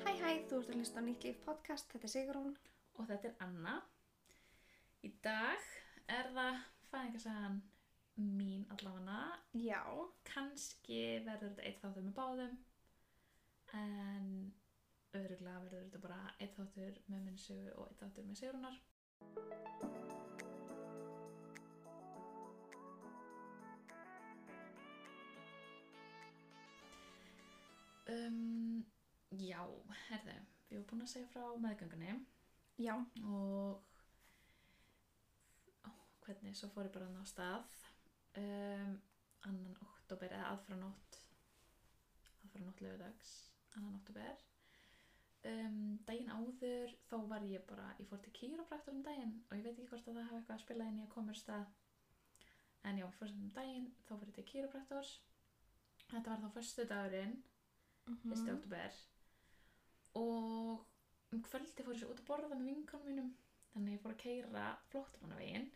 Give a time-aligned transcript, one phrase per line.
[0.00, 2.56] þú ert að hlusta á Nýtt Líf podcast, þetta er Sigrún.
[3.00, 3.74] og þetta er Anna.
[5.02, 5.58] Í dag
[6.08, 6.58] er það
[6.90, 7.62] fæðingarsagan
[8.16, 9.38] mín allavega.
[9.56, 9.82] Já,
[10.28, 12.58] Kanski verður þetta eitt þáttur með báðum
[13.72, 14.52] en
[15.16, 18.76] öðruglega verður þetta bara eitt þáttur með minni sögu og eitt þáttur með Sigrunar.
[28.12, 28.84] Um,
[29.40, 29.60] já,
[30.08, 30.36] herðu,
[30.68, 32.16] við erum búin að segja frá meðgöngunni.
[32.82, 33.82] Já, og
[35.86, 35.90] ó,
[36.26, 37.74] hvernig, svo fór ég bara hann á stað.
[38.40, 38.94] Um,
[39.48, 41.18] annan oktober eða aðfranótt
[42.46, 43.32] aðfranótt lögudags
[43.76, 44.40] annan oktober
[45.50, 49.66] um, daginn áður þá var ég bara, ég fór til kýrópraktur um daginn og ég
[49.66, 51.78] veit ekki hvort að það hafa eitthvað að spila inn í að koma úr stað.
[52.82, 55.14] En já, ég fór sem um daginn þá fór ég til kýrópraktors
[56.12, 57.34] þetta var þá förstu dagurinn
[58.06, 58.48] mm 1.
[58.56, 58.96] oktober
[60.18, 60.84] og
[61.32, 63.30] um kvöldi fór ég svo út að borða með vinkonum mínum.
[63.72, 65.68] Þannig ég fór að keira flóttamannavegin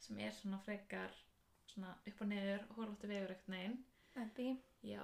[0.00, 1.12] sem er svona frekar
[1.68, 3.76] svona upp og niður hólóttu vegur ekkert neginn
[4.22, 4.46] Ebbi.
[4.86, 5.02] já,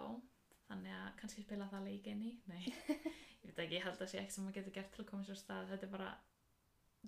[0.68, 2.32] þannig að kannski spila það leik inn í?
[2.48, 2.62] Nei,
[3.42, 5.10] ég veit ekki, ég held að það sé ekki sem maður getur gert til að
[5.10, 5.68] koma sér stað.
[5.72, 6.10] Þetta er bara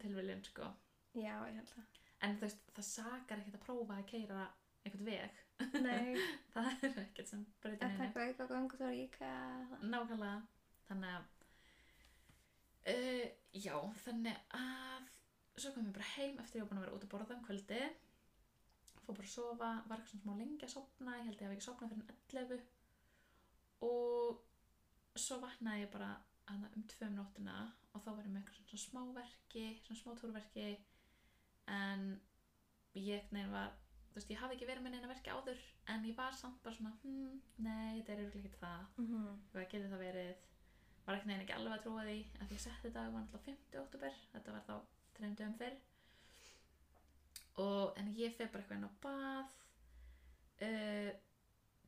[0.03, 0.69] tilviljun sko.
[1.15, 2.01] Já, ég held það.
[2.27, 4.45] en þú veist, það sakar ekkert að prófa að keira
[4.85, 5.41] einhvern veg,
[5.81, 6.17] Nei,
[6.53, 9.31] það er ekkert sem breytir að neinu taka auka gangu þá er íka.
[9.87, 10.37] Nákvæmlega,
[10.91, 11.31] þannig að
[12.93, 13.27] uh,
[13.67, 15.13] já, þannig að
[15.55, 17.45] svo kom ég bara heim eftir ég var búin að vera út að borða um
[17.47, 17.83] kvöldi
[19.05, 21.59] fór bara að sofa, var eitthvað svona smá lengi að sopna ég held ég hafi
[21.59, 22.07] ekki sopnað fyrir
[22.45, 22.63] 11
[23.85, 26.13] og svo vaknaði ég bara
[26.53, 27.57] um tvö um nóttina
[27.95, 30.69] og þá var ég með eitthvað svona smáverki svona smá túrverki.
[31.71, 32.03] En
[32.99, 33.71] ég neina var
[34.11, 35.63] þú veist, ég hafði ekki verið með neina verki áður
[35.93, 38.85] en ég var samt bara svona hm, nei, þetta er örugglega ekki það.
[38.97, 39.39] Mm -hmm.
[39.53, 40.35] hvað getur það verið
[41.05, 43.45] var ekki neginn ekki alveg að trúa því að því ég setti þetta var náttúrulega
[43.51, 43.81] 50.
[43.83, 44.75] oktober þetta var þá
[45.19, 45.77] þreim dögum fyrr.
[47.65, 49.59] Og en ég fyrir bara eitthvað inn á bað
[50.69, 51.11] uh,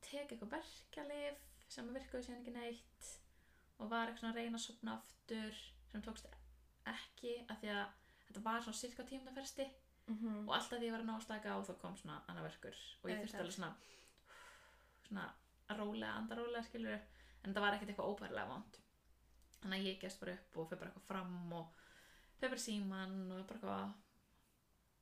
[0.07, 3.15] tek eitthvað berkjalif sem virkaði síðan ekki neitt
[3.81, 6.31] og var eitthvað að reyna að sopna aftur sem tókst
[6.87, 7.97] ekki af því að
[8.29, 9.67] þetta var svona cirka tímdafersti
[10.07, 12.45] Mm og alltaf því ég var að ná að slaka á þá kom svona annað
[12.47, 13.71] verkur og ég þurfti alveg svona
[15.07, 15.25] svona
[15.67, 17.01] að rólega, andarólega skilur
[17.43, 18.79] en það var ekkert eitthvað óbærilega vant
[19.66, 21.87] þannig að ég gæst bara upp og fyrir bara eitthvað fram og
[22.38, 23.94] fyrir bara síman og bara eitthvað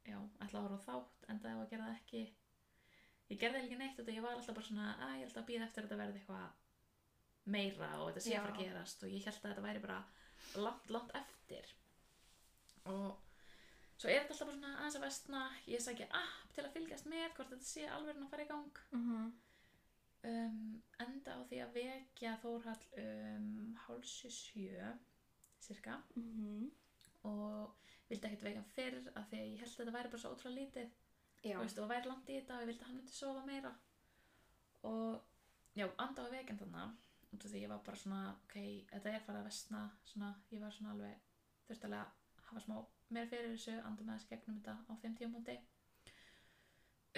[0.08, 2.22] já, ætla að horfa á þátt en það var að gera það ekki.
[3.30, 5.66] Ég gerði ekki neitt og ég var alltaf bara svona að ég held að býða
[5.68, 9.04] eftir að þetta verði eitthvað meira og þetta sé að fara að gerast.
[9.04, 10.00] Og ég held að þetta væri bara
[10.64, 11.72] langt, langt eftir.
[12.84, 13.08] Og
[13.96, 17.10] svo er þetta alltaf bara svona aðeins að vestna ég sækja app til að fylgjast
[17.12, 18.84] með hvort þetta sé alveg að fara í gang.
[18.92, 19.32] -hmm.
[20.30, 24.90] Um, enda á því að vekja Þórhall um hálsi sjö
[25.60, 26.70] cirka Mm -hmm.
[27.30, 27.76] og
[28.08, 30.34] vildi ekkert vekja hann fyrr af því að ég held að þetta væri bara svo
[30.34, 30.90] ótrúlega lítið.
[31.44, 33.46] Já, Þú veist, og væri langt í þetta og ég vildi að hann myndi sofa
[33.46, 33.72] meira.
[34.82, 35.22] Og
[35.76, 36.96] já, anda á veginn þannig
[37.34, 38.54] út af því ég var bara svona ok,
[38.90, 39.80] þetta er farið að vestna
[40.10, 41.14] svona, ég var svona alveg
[41.68, 42.76] þurfti alveg að hafa smá
[43.16, 45.56] meira fyrir þessu anda með þessi gegnum þetta á þeim tímúti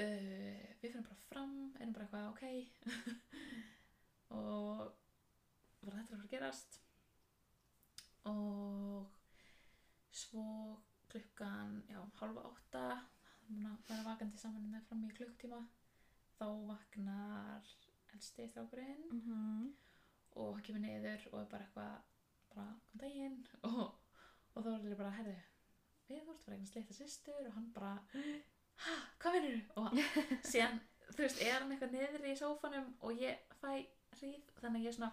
[0.02, 2.44] uh, við fyrir bara fram erum bara eitthvað ok.
[4.36, 4.82] Og
[5.86, 6.78] var þetta að gerast.
[8.26, 9.06] Og
[10.10, 10.46] svo
[11.10, 12.86] klukkan, já, halva átta
[13.86, 15.60] vera vakandi saman með fram í klukktíma
[16.36, 17.68] þá vaknar
[18.16, 19.04] elsti strákurinn.
[19.12, 19.74] Mm -hmm.
[20.36, 21.94] og hann kemur niður og er bara eitthvað
[22.54, 23.46] bara, kom daginn.
[23.62, 23.94] Og,
[24.54, 25.36] og þá er það bara, herðu
[26.08, 27.46] við ert bara eitthvað sleita systur.
[27.46, 27.94] Og hann bara
[28.84, 28.92] hæ,
[29.22, 29.82] hvað vinnur þú?
[29.82, 29.88] og
[30.52, 30.78] síðan,
[31.08, 33.72] þú veist, er hann eitthvað niður í sófanum og ég fæ
[34.16, 35.12] hríð þannig að ég er svona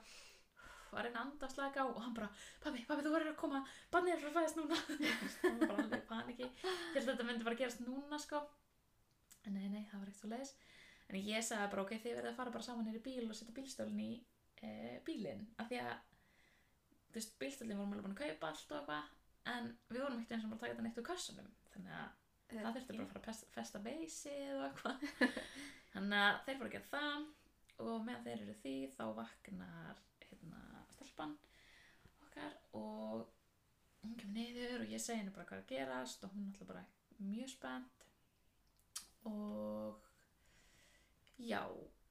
[0.94, 2.28] að reyna að anda að slaka á og hann bara,
[2.62, 3.62] pabbi, pabbi, þú verður að koma.
[3.94, 4.78] Bannir er að fæðast núna.
[5.42, 6.50] Það var bara alveg í paniki.
[6.54, 8.42] Ég held að þetta myndi bara gerast núna sko.
[9.48, 10.54] En nei, nei, það var ekkert svo leiðis
[11.10, 13.56] en ég sagði bara, ok, þið verður að fara bara saman nýri bíl og setja
[13.58, 14.12] bílstólinn í
[14.64, 14.70] e,
[15.06, 15.44] bílinn.
[15.62, 15.92] Af því að
[17.10, 19.12] þú veist, bílstólinn vorum alveg búin að kaupa allt og eitthvað
[19.54, 21.50] en við vorum ekkert eins og bara að taka þetta neitt úr kassanum.
[21.74, 22.23] Þannig að
[22.60, 25.06] það þurfti bara að fara að festa beysið og eitthvað
[25.94, 27.32] þannig að þeir fóru að gera það
[27.84, 30.62] og meðan þeir eru því þá vaknar hérna
[30.94, 31.38] stelpan
[32.24, 33.26] okkar og
[34.04, 36.54] hún kemur niður og ég segi henni bara hvað er að gerast og hún er
[36.54, 36.86] alltaf bara
[37.24, 38.08] mjög spennt
[39.30, 40.10] og
[41.40, 41.62] já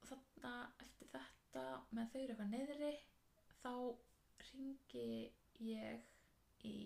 [0.09, 2.93] þarna eftir þetta með þau eru eitthvað niðri
[3.63, 3.75] þá
[4.49, 5.09] ringi
[5.69, 6.79] ég í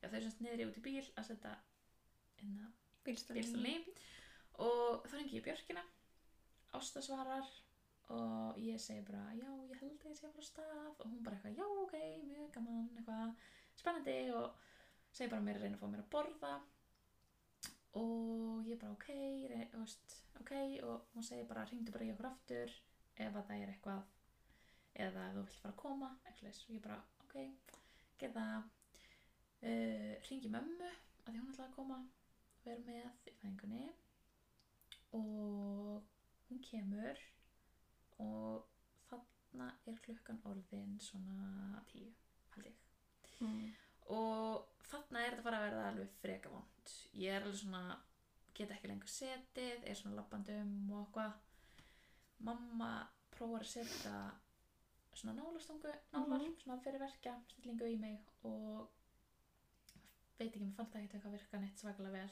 [0.00, 1.71] já þau eru semst niðri út í bíl að setja að.
[3.06, 3.74] Bílstólni
[4.62, 5.82] og þá ringi ég Björkina.
[6.76, 7.48] Ásta svarar
[8.12, 10.92] og ég segi bara já ég held að ég sé að fara á stað.
[10.98, 11.96] Og hún bara eitthvað já ok,
[12.28, 13.34] mjög gaman eitthvað
[13.80, 14.70] spennandi og
[15.10, 16.54] segi bara mér að reyna að fá mér að borða.
[18.00, 19.08] Og ég bara ok,
[19.52, 20.54] rey, veist, ok.
[20.88, 22.78] Og hún segi bara hringdu bara í okkur aftur
[23.16, 24.02] ef að það er eitthvað
[25.02, 27.36] eða ef þú vilt fara að koma eitthvað og ég bara ok,
[28.22, 28.70] gerð það.
[29.62, 32.02] Uh, hringi mömmu að því hún ætlaði að koma.
[32.02, 32.21] og
[32.64, 33.86] vera með í fæðingunni
[35.18, 36.02] og
[36.48, 37.18] hún kemur
[38.22, 38.66] og
[39.10, 42.12] þarna er klukkan orðin svona tíu
[42.54, 42.78] held ég
[43.42, 43.72] Mm.
[44.14, 47.96] og þarna er þetta bara að verða alveg freka vond ég er alveg svona
[48.54, 51.32] get ekki lengur setið, er svona lappandum og eitthvað
[52.46, 52.90] mamma
[53.34, 54.14] prófar að setja
[55.14, 56.54] svona nálastungu nálar, Mhm.
[56.62, 58.88] svona fyrir verkja stillingu í mig og
[60.38, 62.30] veit ekki, mér fannst það ekki eitthvað virka neitt svakalega vel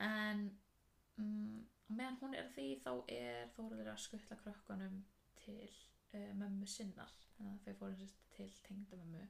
[0.00, 0.42] en
[1.16, 1.60] mm,
[1.90, 5.00] meðan hún er því þá er Þórður að skuttla krökkunum
[5.42, 5.68] til
[6.14, 9.26] uh, mömmu sinnar þannig að þau fóru sérst til tengdamömmu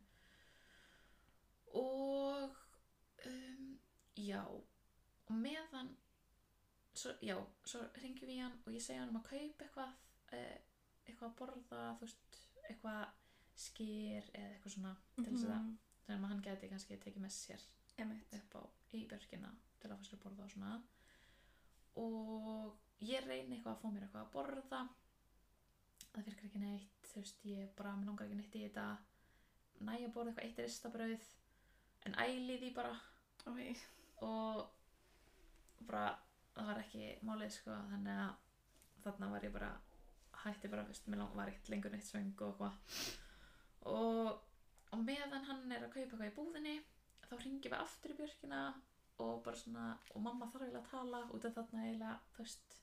[1.81, 2.51] og
[3.27, 3.79] um,
[4.17, 4.43] já
[5.27, 5.93] og meðan
[6.95, 9.93] svo, já, svo ringjum við hann og ég segja hann um að kaupa eitthvað
[10.35, 10.59] uh,
[11.07, 12.41] eitthvað að borða þú veist,
[12.71, 13.05] eitthvað
[13.61, 15.79] skýr eða eitthvað svona til þess að Mhm.
[16.07, 17.65] sem að hann geti kannski tekið með sér
[18.03, 18.33] Einmitt.
[18.35, 18.63] upp á
[18.99, 19.51] í börkina
[19.83, 20.73] til að fá sér að borða og svona.
[22.01, 24.81] Og ég reyni eitthvað að fá mér eitthvað að borða.
[26.11, 28.89] Það virkar ekki neitt þú veist, ég bara, mér langar ekki neitt í þetta.
[29.81, 31.31] Næ að borða eitthvað eitt ristabrauð
[32.09, 32.99] en æli því bara.
[33.49, 33.61] Ok.
[34.21, 34.67] og
[35.89, 36.11] bara,
[36.53, 39.71] það var ekki málið sko, þannig að þarna var ég bara
[40.43, 43.09] hætti bara, veist, mér var ekkert lengur neitt svöng og eitthvað.
[43.91, 44.29] Og,
[44.93, 46.77] og meðan hann er að kaupa eitthvað í búðinni
[47.31, 48.61] þá ringjum við aftur í björkina
[49.21, 52.77] og bara svona, og mamma þarf eiginlega að tala út af þarna eiginlega, þú veist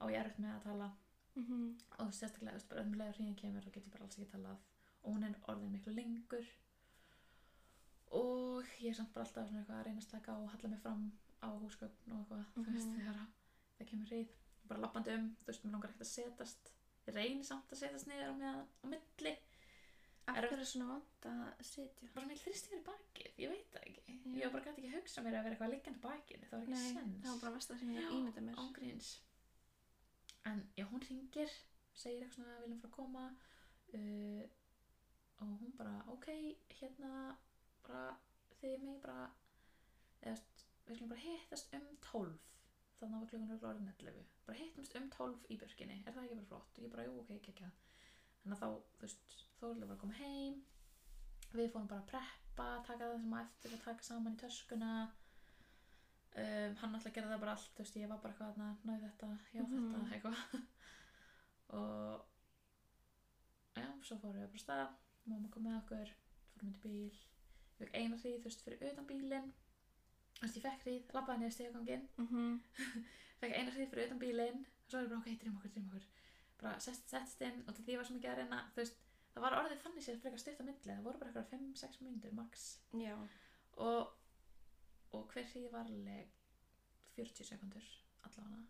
[0.00, 0.90] á ég erfitt með að tala.
[1.34, 1.62] Mhm.
[1.98, 4.30] og sérstaklega, þú veist, bara öðrum leður hringin kemur þá get ég bara alls ekki
[4.32, 4.58] talað.
[5.04, 6.46] Og hún er orðin miklu lengur.
[8.14, 10.80] Og ég er samt bara alltaf svona eitthvað að reyna að slaka og halla mig
[10.84, 11.02] fram
[11.42, 12.96] á húsgögn og eitthvað, þú veist, Mhm.
[13.00, 13.28] þegar að
[13.78, 14.28] það kemur ríð
[14.68, 16.70] bara lappandi um, þú veist, mér langar ekkert að setast
[17.06, 19.36] ég reyni samt að setast niður á, meðan, á milli,
[20.26, 22.08] Af Er- hverju er svona vant að sitja?
[22.14, 24.44] bara mér þrýst yfir bakið ég veit það ekki, Já.
[24.46, 26.62] ég bara gæti ekki að hugsa mér að vera eitthvað liggjandi á bakinu, það var
[26.64, 28.56] ekki Nei, sens það var bara mest það sem ég ímynda mér.
[28.64, 29.10] ángríns.
[30.46, 31.50] En já, hún ringir
[31.94, 33.24] segir eitthvað svona að viljum fara að koma.
[33.94, 34.42] Uh,
[35.44, 36.26] og hún bara ok,
[36.80, 37.36] hérna
[37.86, 38.16] bara
[38.60, 39.30] þið mig bara
[40.22, 40.38] eða,
[40.86, 42.38] við skulum bara hittast um 12
[42.98, 46.00] þannig var klukkan örugglega orðin 11 bara hittumst um 12 í björkinni.
[46.06, 46.78] Er það ekki bara flott?
[46.80, 47.68] Ég bara, jú, ok, ekki, ekki
[48.42, 50.56] þannig að þá, þú veist, Þórlega var að koma heim.
[51.54, 54.90] Við fórum bara að preppa taka það sem á eftir að taka saman í töskuna.
[56.34, 59.04] Um, hann alltaf gerði það bara allt þú veist, ég var bara eitthvað að náðu
[59.04, 59.84] þetta já Mhm.
[59.94, 60.38] þetta, eitthvað.
[61.78, 62.24] Og
[63.78, 64.96] já, svo fórum við bara af stað.
[65.30, 66.10] Mamma kom með okkur,
[66.52, 67.14] fórum út í bíl.
[67.14, 69.48] Ég fekk eina hríð, þú veist, fyrir utan bílinn.
[70.34, 72.60] Þú veist, ég fekk hríð, labbaði niður stegagangin Mhm.
[73.40, 74.60] fekk eina hríð fyrir utan bílinn.
[74.66, 76.10] Og svo er ég bara, ok, drým okkur, drým okkur.
[76.60, 79.00] Bara sest, settist inn og til því var svo mikið að reyna þú veist,
[79.34, 82.64] það var orðið þannig sér frekar á milli það voru bara eitthvað 5-6 mínútur max.
[82.94, 83.16] Já.
[83.76, 84.12] og,
[85.12, 86.28] og hver hríð var alveg
[87.16, 87.88] 40 sekundur
[88.26, 88.62] allavega.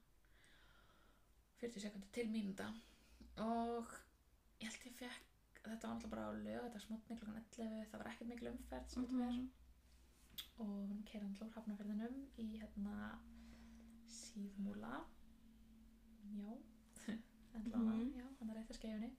[1.61, 2.67] 40 sekundur til mínúta.
[3.45, 3.93] Og
[4.61, 5.31] ég held ég fekk
[5.65, 8.89] þetta var alltaf bara á lög þetta smotni klokkan 11 það var ekkert mikil umferð
[8.93, 9.51] sem þetta verð Mhm.
[10.59, 12.97] og við keirðum hlór hafnaferðinum í hérna
[14.11, 15.05] síðmúla.
[16.35, 16.57] Já.
[17.55, 18.13] Allavega, Mhm.
[18.19, 19.11] já, hann er eftir skeifunni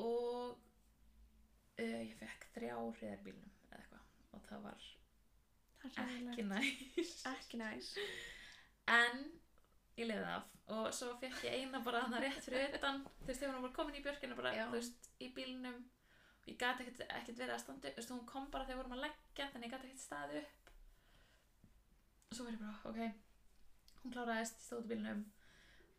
[0.00, 0.56] og
[1.80, 4.08] uh, ég fekk þrjá hriðar bílnum eða eitthvað.
[4.36, 4.88] Og það var
[5.80, 7.12] Það ekki næs.
[7.30, 7.86] Ekki næs.
[8.92, 9.22] en
[9.96, 10.50] ég leiði af.
[10.70, 13.00] Og svo fekk ég eina bara þannig rétt fyrir utan.
[13.22, 14.66] Þú veist, þegar hún var komin í björkina bara, Já.
[14.68, 15.80] þú veist, í bílnum.
[16.40, 18.82] Og ég gæti ekkert, ekkert verið að standa þú veist, hún kom bara þegar við
[18.82, 20.70] vorum að leggja þannig ég gæti ekkert staðið upp.
[22.30, 23.00] Og svo var ég bara, ok.
[24.00, 25.24] Hún kláraðist, stóð út í bílnum.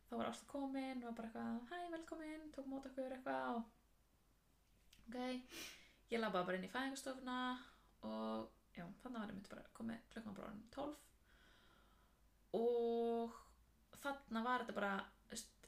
[0.07, 3.61] Þá var Ásta komin, var bara eitthvað hæ, velkomin, tók mót okkur eitthvað og
[5.11, 5.19] ok
[6.11, 7.37] ég labbaði bara inn í fæðingastofuna
[8.07, 10.95] og já, þannig var ég myndi bara komið klukkan bara orðin 12
[12.57, 13.35] og
[14.01, 14.93] þarna var þetta bara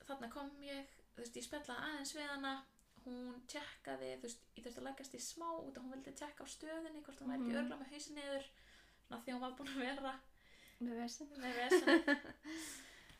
[0.03, 2.53] þarna kom ég þú veist, ég spellaði aðeins við hana.
[3.03, 6.43] Hún tjekkaði, þú veist, ég þurfti að leggast í smá út og hún vildi tjekka
[6.43, 7.59] á stöðinni hvort hún væri ekki Mhm.
[7.61, 8.45] örgla með hausin niður.
[9.07, 10.13] Svona því hún var búin að vera
[10.81, 11.29] Með vesinn.
[11.37, 12.01] með vesen.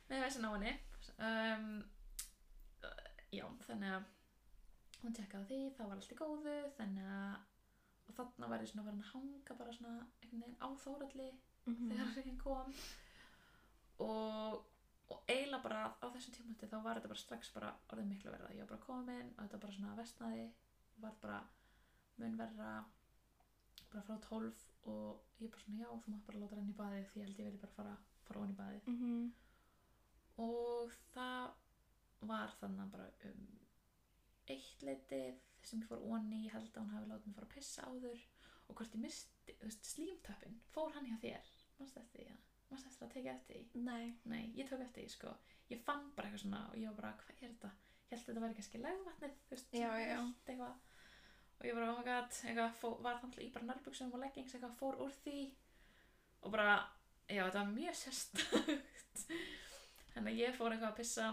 [0.09, 0.73] Með vesen á henni.
[1.19, 1.83] Um,
[3.31, 4.03] já, þannig að
[5.03, 7.35] hún tjekkaði því, það var allt í góðu þannig að
[8.07, 11.29] og þarna var ég svona farin að hanga bara svona einhvern veginn á þóralli
[11.65, 11.89] Mhm.
[11.89, 12.73] þegar hringin kom
[13.99, 14.63] og,
[15.09, 18.49] og eiginlega bara á þessum tímúti þá var þetta bara strax bara orðið miklu verða
[18.55, 20.45] ég var bara komin og þetta bara svona vestnaði
[21.05, 21.39] var bara
[22.17, 22.73] mun verra
[23.93, 27.07] bara frá 12 og ég bara svona já þú mátt bara láta renna í baðið
[27.13, 27.95] því ég held ég vilja bara fara,
[28.27, 29.33] fara onni í baðið Mhm.
[30.37, 31.51] og það
[32.21, 33.47] var þannig bara um
[34.51, 37.55] eitt leitið sem ég fór onni ég held að hún hafi látið mig fara að
[37.55, 38.23] pissa áður
[38.67, 42.39] og hvort ég misti, þú veist, slímtöppin fór hann hjá þér, mannst eftir því ja?
[42.71, 44.05] mannst eftir að tekja eftir því Nei.
[44.29, 45.35] Nei, ég tók eftir því sko
[45.71, 47.71] Ég fann bara eitthvað svona og ég var bara, hvað er þetta?
[48.03, 50.19] Ég held að þetta væri kannski legvatnið, þú veist Já, já.
[50.47, 50.73] eitthvað
[51.53, 54.55] Og ég bara, oh my god, eitthvað fó, var þannig í bara nærbuxum og leggings
[54.57, 55.37] eitthvað fór úr því
[56.43, 56.75] Og bara,
[57.29, 59.23] já, þetta var mjög sérstakt
[60.13, 61.29] Þannig að ég fór eitthvað að pissa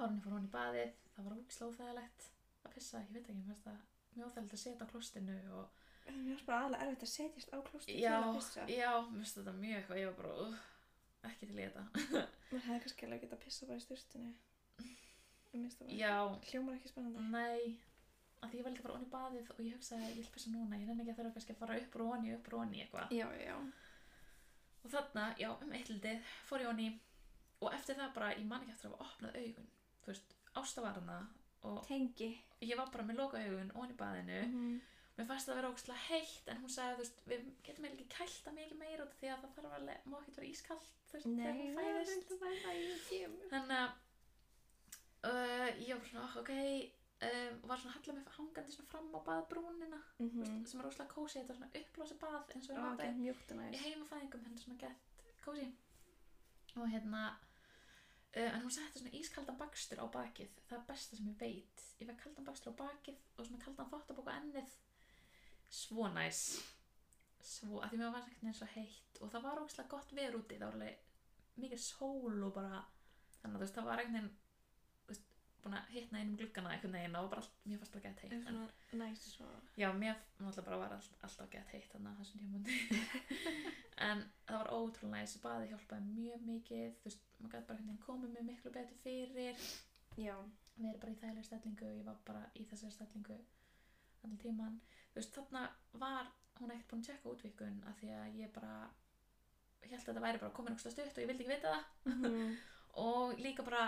[0.00, 2.24] Árunni fór hún í baðið Það var ógislega óþægilegt
[2.66, 3.78] að pissa, ég veit ekki, mér finnst það
[4.16, 7.52] mjög óþægilegt að setja á klostinu og Það er mjög bara aðlega erfitt að setjast
[7.54, 8.62] á klósti til að pissa.
[8.66, 10.56] já, mér finnst þetta mjög eitthvað, ég var bara, uh,
[11.30, 11.84] ekki til í þetta
[12.52, 14.32] Mér hefði kannski alveg getað að pissa bara í styrstinu.
[15.52, 15.92] Ég minnst það.
[16.00, 16.14] Já,
[16.50, 17.22] Hljómar ekki spennandi.
[17.30, 17.78] Nei,
[18.42, 20.80] að því ég var líka bara onni baðið og ég hugsaði ég vil pissa núna,
[20.80, 23.14] ég nenni ekki að þurfa kannski að fara upp og onni, upp og onni eitthvað.
[23.14, 23.54] Já, já.
[24.82, 26.88] Og þarna, já, um eitt lítið fór ég onni
[27.62, 29.68] og eftir það bara, ég man ekki eftir að hafa opnað augun.
[30.02, 31.18] Þú veist, Ásta var hana
[31.62, 32.30] og Tengi.
[32.60, 34.40] ég var bara með loka augun onni í baðinu.
[34.48, 34.80] Mhm.
[35.18, 37.98] Mér fannst það að vera ógustlega heitt en hún sagði, þú veist, við getum eiginlega
[37.98, 41.28] ekki kælta mikið meira því að það þarf að, má ekki vera ískalt, þú veist,
[41.28, 43.12] þegar hún fæðist.
[43.18, 43.36] er.
[43.52, 43.90] Þannig að
[45.28, 46.52] uh, ég var svona, ok,
[47.28, 50.30] um, var svona að halla mig hangandi svona fram á baðbrúnina mm.
[50.30, 50.64] Mhm.
[50.66, 53.82] sem er óslega kósi, þetta er svona uppblási bað eins og er mjúkt og í
[53.84, 55.68] heimafæðingum, henni svona gett kósi
[56.76, 57.22] og hérna
[58.40, 61.82] en hún setti svona ískaldan bakstur á bakið það er besta sem ég veit.
[62.00, 64.76] Ég fekk kaldan bakstur á bakið og svona kaldan þvottabók á ennið.
[65.72, 66.42] Svo næs.
[67.42, 70.38] Svo, að því mér var ekkert eins og heitt og það var ógslag gott veður
[70.40, 70.58] úti.
[70.60, 72.80] Það var alveg mikið sól og bara
[73.40, 74.41] þannig að þú veist, það var þú veist,
[75.64, 78.32] búin að hitna einum gluggana einhvern veginn og bara allt, mér fannst bara gett heitt
[78.36, 78.42] en,
[78.88, 79.68] svona næs og...
[79.82, 82.78] já, mér náttúrulega bara var all, alltaf gett heitt þannig að þessum tímundi
[84.08, 88.02] en það var ótrúlega næs baði hjálpaði mjög mikið þú veist, maður gæti bara veginn
[88.06, 89.62] komið mér miklu betur fyrir
[90.18, 90.36] Já.
[90.76, 93.38] við erum bara í þægilega stellingu ég var bara í þessari stellingu
[94.22, 94.80] allan tíman
[95.12, 95.62] þú veist, þarna
[96.02, 98.74] var hún ekkert búin að tjekka útvikun af því að ég bara
[99.82, 102.56] held að þetta væri bara komin okkur stutt og ég vildi ekki vita það Mhm.
[103.06, 103.86] og líka bara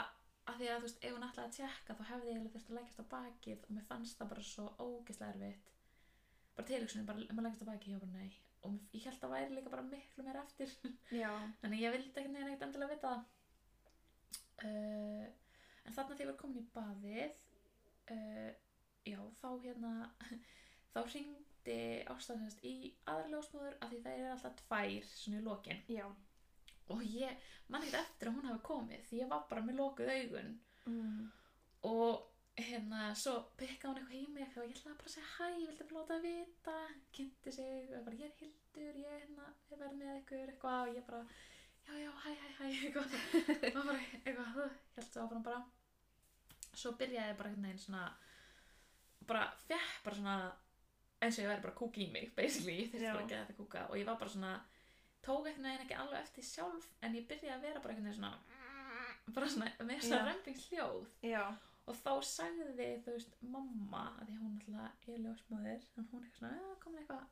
[0.51, 2.71] af því að þú veist, ef hún ætlaði að tjekka þá hefði ég eiginlega þurft
[2.73, 5.71] að leggjast á bakið og mér fannst það bara svo ógeðslega erfitt.
[6.57, 8.35] Bara tilhugsunin, bara um að leggjast á bakið ég var bara nei.
[8.65, 10.75] Og mér- ég held að það væri líka bara miklu meira eftir.
[11.63, 13.15] Þannig ég vildi ekki neina ekkert endilega vita
[14.65, 15.25] uh,
[15.85, 17.41] en þarna þegar ég var komin í baðið
[18.15, 18.53] uh,
[19.09, 19.93] já, þá hérna
[20.95, 21.79] þá hringdi
[22.15, 22.75] ástæðast í
[23.11, 25.83] aðra ljósmóður af því það er alltaf tvær svona í lokin.
[25.93, 26.07] Já.
[26.93, 30.15] Og ég man ekkert eftir að hún hafi komið því ég var bara með lokuð
[30.19, 30.55] augun.
[30.85, 31.21] Mm.
[31.89, 35.47] og hérna svo pikkaði hún eitthvað í mig og ég ætlaði bara að segja hæ,
[35.59, 36.75] ég vildi bara láta það vita
[37.17, 40.99] kynnti sig bara ég er Hildur ég er hérna, ég verð með ykkur eitthvað og
[40.99, 41.23] ég bara,
[41.87, 43.17] já já, hæ hæ hæ eitthvað,
[43.79, 45.65] bara eitthvað ég held svo áfram bara.
[46.75, 48.05] Svo byrjaði ég bara veginn svona
[49.27, 50.37] bara fekk bara svona
[51.25, 53.59] eins og ég væri bara kúk í mig basically, ég þurfti bara að geta þetta
[53.59, 53.87] kúka.
[53.91, 54.55] Og ég var bara svona
[55.27, 58.21] tók einhvern veginn ekki alveg eftir sjálf en ég byrjaði að vera bara einhvern veginn
[58.21, 60.27] svona bara svona með svona Já.
[60.31, 61.45] rempingsljóð Já.
[61.87, 66.39] og þá sagði þú veist mamma að því hún alltaf er ljósmóðir en hún eitthvað
[66.39, 67.25] svona, "Já, komin eitthvað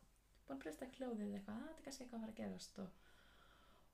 [0.47, 2.89] búin að breysta hljóðið eitthvað, "Ah, þetta er kannski eitthvað að fara að gerast og,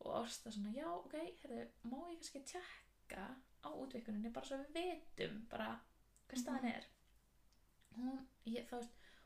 [0.01, 1.13] og Ásta svona, já, ok,
[1.43, 3.25] heyrðu, má ég kannski tjekka
[3.65, 5.81] á útvikkuninni bara svo við vitum bara
[6.29, 6.75] hvað staðan Mhm.
[6.77, 6.85] er
[7.97, 8.77] hún, ég, þá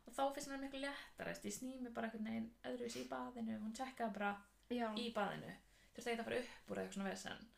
[0.07, 3.61] og þá finnst hennar miklu léttara, ég sný mig bara einhvern veginn öðruvísi í baðinu,
[3.61, 4.33] hún tjekkaði bara
[4.77, 4.89] Já.
[4.99, 5.55] í baðinu.
[5.93, 7.49] Þurfti ekki að fara upp úr eitthvað svona vesen.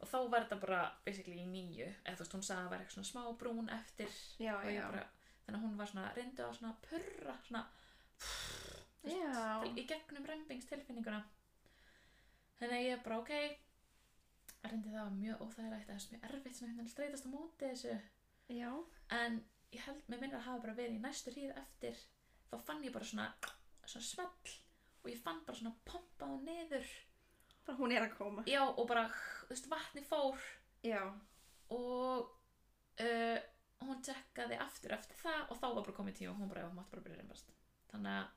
[0.00, 1.88] Og þá var þetta bara basically í nýju.
[2.04, 4.70] Eða þú veist hún sagði að það var eitthvað svona smá brún eftir Já, og
[4.70, 5.04] ég bara,
[5.44, 7.62] þannig að hún var svona reyndu að svona purra svona
[9.04, 11.22] til, í gegnum rembingstilfinninguna.
[12.60, 13.32] Þannig að ég bara ok.
[14.64, 17.96] Reyndi það var mjög óþægilegt mjög erfitt svona einhvern veginn að streytast á móti þessu.
[18.52, 18.70] Já.
[19.10, 19.40] en
[19.72, 22.00] ég held, mér minnir að hafa bara verið í næstu hríð eftir
[22.50, 23.28] þá fann ég bara svona
[23.84, 24.54] svona svell
[25.04, 26.86] og ég fann bara svona pompað og niður
[27.64, 28.42] Bara hún er að koma.
[28.44, 30.40] já og bara, þú veist, vatni fór
[30.84, 31.00] Já.
[31.72, 32.26] og
[33.00, 33.38] uh,
[33.84, 36.68] hún tekkaði aftur eftir það og þá var bara komið tíma og hún bara, já,
[36.68, 37.54] hún mátti bara byrja reynbast
[37.92, 38.28] þannig að,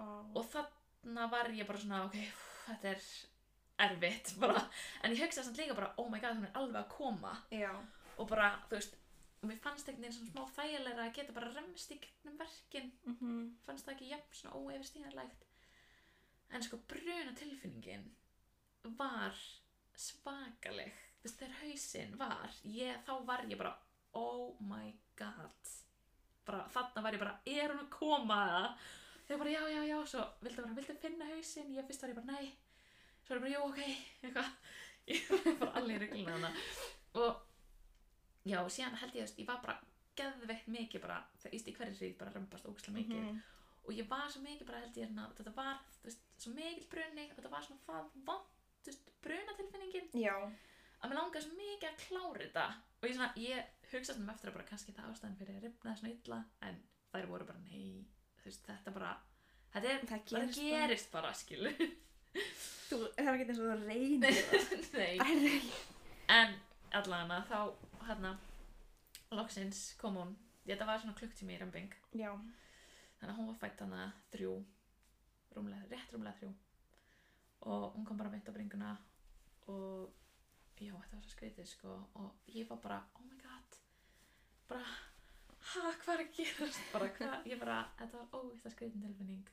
[0.00, 0.08] Vá.
[0.40, 3.06] og þarna var ég bara svona, ok, pff, þetta er
[3.90, 4.64] erfitt bara,
[5.04, 7.72] en ég hugsaði samt líka bara, oh my god, hún er alveg að koma Já.
[8.16, 8.96] og bara, þú veist
[9.44, 13.40] mér fannst einhvern veginn svona smá þægilega að geta bara remst í gegnum verkin Mhm.
[13.66, 15.44] fannst það ekki jafn svona óeyfistíðanlegt
[16.54, 18.04] en sko bruna tilfinningin
[18.98, 19.36] var
[19.98, 20.92] svakaleg.
[21.20, 23.72] Þú veist, þegar hausinn var ég, þá var ég bara
[24.18, 25.72] oh my god.
[26.44, 28.40] Bara, þarna var ég bara, er hún að koma?
[28.50, 28.66] Eða
[29.24, 32.18] þegar bara, já, já, já, svo vildu bara, vildu finna hausinn, ég fyrst var ég
[32.20, 32.52] bara, nei.
[33.24, 33.80] Svo var ég bara, jú, ok,
[34.28, 34.52] eitthvað.
[35.04, 36.48] Ég var bara allir í regluna hana
[37.20, 37.42] og
[38.48, 39.74] já, síðan held ég, veist, ég var bara
[40.16, 43.18] geðveitt mikið bara, þegar íst í hverju síð bara römbast ógæslega mikið.
[43.20, 43.42] Mhm.
[43.84, 46.86] Og ég var svo mikið bara held ég hérna, þetta var, þú veist, svo mikil
[46.92, 48.52] bruni og þetta var svona það vant,
[48.86, 50.10] þú brunatilfinningin.
[50.20, 50.34] Já,
[51.00, 52.66] að mér langaði svo mikið að klára þetta.
[53.00, 55.94] Og ég, svona, ég hugsa svona eftir að bara kannski það ástæðan fyrir að rifna
[55.98, 56.80] svona illa en
[57.12, 58.04] þær voru bara nei
[58.40, 59.12] þú veist, þetta bara
[59.74, 61.74] þetta er, það bara gerist, gerist bara, skilu
[62.84, 64.38] Þú, það er ekki eins og það reynir
[64.90, 65.68] það.
[66.38, 66.56] en
[66.98, 68.32] allavega þá hérna
[69.34, 70.34] loksins kom hún.
[70.64, 72.30] Þetta var svona klukktími í rembing Já,
[73.24, 74.02] þannig að hún var fætt hana
[74.34, 74.52] þrjú
[75.56, 76.52] rúmlega, rétt rúmlega þrjú.
[77.72, 78.90] Og hún kom bara mitt á bringuna
[79.72, 80.12] og
[80.76, 81.94] já, þetta var svo skrítið sko.
[82.20, 83.78] Og ég var bara, oh my god
[84.68, 84.94] bara,
[85.72, 86.80] ha, hvað er að gerast?
[86.92, 89.48] Bara, hvað, ég bara, þetta var óvitt að skrítin tilfinning.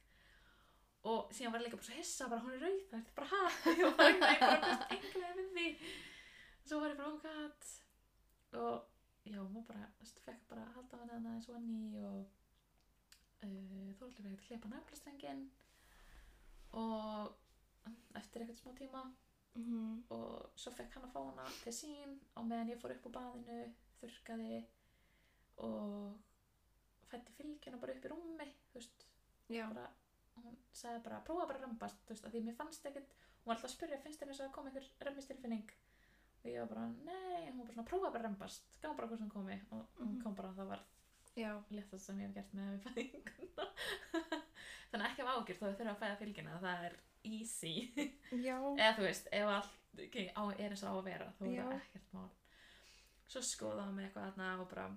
[1.08, 3.30] Og síðan var ég líka bara svo hissa, bara hún er rauð það er bara,
[3.32, 3.42] ha,
[3.80, 5.70] ég var bara, ég bara englega við því.
[6.66, 7.72] Svo var ég bara, oh my god.
[8.62, 11.58] Og já, hún var bara, þú veist, fekk bara halda á henni hana eins og
[11.58, 12.41] henni og uh,
[13.42, 15.40] Þóraldur verið að klepa nefnistrengin
[16.78, 17.32] og
[18.20, 19.02] eftir eitthvað smá tíma
[19.58, 23.08] mhm, og svo fekk hann að fá hana til sín og meðan ég fór upp
[23.10, 23.58] á baðinu
[24.00, 24.60] þurrkaði
[25.66, 26.14] og
[27.12, 29.06] fætti fylgjuna bara upp í rúmi þú veist,
[29.50, 29.88] bara
[30.42, 33.50] hún sagði bara, prófa bara að römbast þú veist, að því mér fannst ekkert hún
[33.50, 35.74] var alltaf að spyrja, finnst þér og að koma einhver römmistilfinning
[36.42, 39.08] og ég var bara, nei hún var bara svona, prófa bara að römbast, gá bara
[39.12, 40.22] hvað sem komi og hún Mhm.
[40.24, 41.01] kom bara, það var já,
[41.36, 43.68] léttast sem ég hef gert með við fæðinguna.
[44.92, 46.98] Þannig að ekki af ágjur þó þau þurfa að fæða fylgina það er
[47.32, 47.76] easy.
[48.82, 51.62] Eða þú veist, ef allt okay, á, er eins og á að vera þá er
[51.62, 52.28] það ekkert mál.
[53.32, 54.88] Svo skoða hann með eitthvað þarna og bara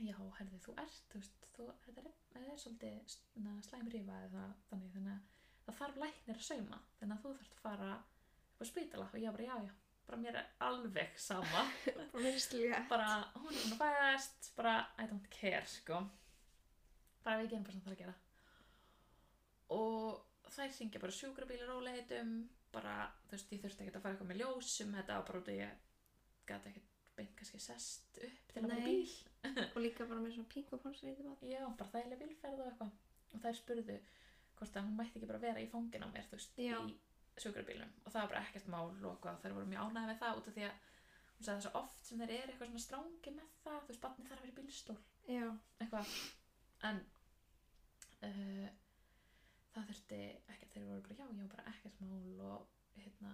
[0.00, 4.22] já, herði, þú ert þú veist, þú, þetta er, þetta er svolítið svona slæm rífa
[4.28, 7.90] eða þannig þannig að það þarf læknir að sauma þannig að þú þarft að fara
[7.98, 9.10] upp á spítala.
[9.10, 9.79] Og ég bara, já, já,
[10.10, 11.62] bara mér er alveg sama.
[12.90, 16.00] Bara er hún er búin að fæðast bara, I don't care, sko.
[17.24, 18.14] Bara við gerum bara sem það að gera.
[19.76, 22.32] Og þær syngja bara sjúkrabílar óleitum
[22.74, 22.94] bara,
[23.28, 25.60] þú veist, ég þurfti ekki að fara eitthvað með ljósum þetta var bara út að
[25.60, 25.84] ég
[26.50, 28.80] gæti ekkert beint kannski sest upp til að Nei.
[28.86, 29.12] bíl.
[29.74, 32.96] Og líka bara með svona og ponsrið já, bara þægileg bílferð og eitthvað.
[33.30, 34.00] Og þær spurðu
[34.60, 36.76] hvort að hún mætti ekki bara vera í fangin á mér, þú veist, Já.
[36.84, 36.96] í
[37.44, 40.50] sjúkrabílum og það var bara ekkert mál og þær voru mjög ánægði með það út
[40.50, 40.88] af því að
[41.36, 44.02] hún sagði það svo oft sem þeir eru eitthvað svona strángi með það, þú veist,
[44.04, 44.96] barnið þarf að vera í bílstól.
[45.30, 45.46] Já,
[45.80, 46.14] eitthvað.
[46.90, 46.98] En
[48.28, 48.66] uh,
[49.74, 50.18] það þurfti
[50.52, 50.74] ekkert.
[50.74, 53.32] Þeir voru bara já, já, bara ekkert mál og hérna.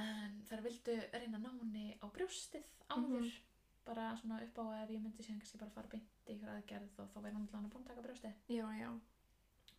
[0.00, 3.28] En þær vildu reyna að ná henni á brjóstið áður.
[3.28, 3.52] Mhm.
[3.86, 6.96] bara svona upp á ef ég myndi síðan kannski bara fara beint í ykkur aðgerð
[7.04, 8.40] og þá væri allan að búin að taka brjóstið.
[8.50, 8.88] Já, já.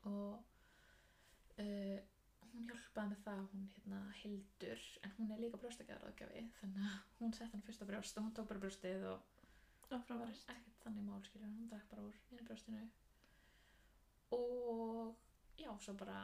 [0.07, 0.37] Og
[1.59, 1.97] uh,
[2.57, 7.33] hún hjálpaði með það hún hérna Hildur en hún er líka brjóstakjæðaraðgjafi þannig að hún
[7.37, 9.33] sett hann fyrst á brjóst og hún tók bara brjóstið og
[9.87, 12.81] og ekkert þannig mál skilur hún drakk bara úr mínu brjóstinu.
[14.35, 15.15] Og
[15.57, 16.17] já, svo bara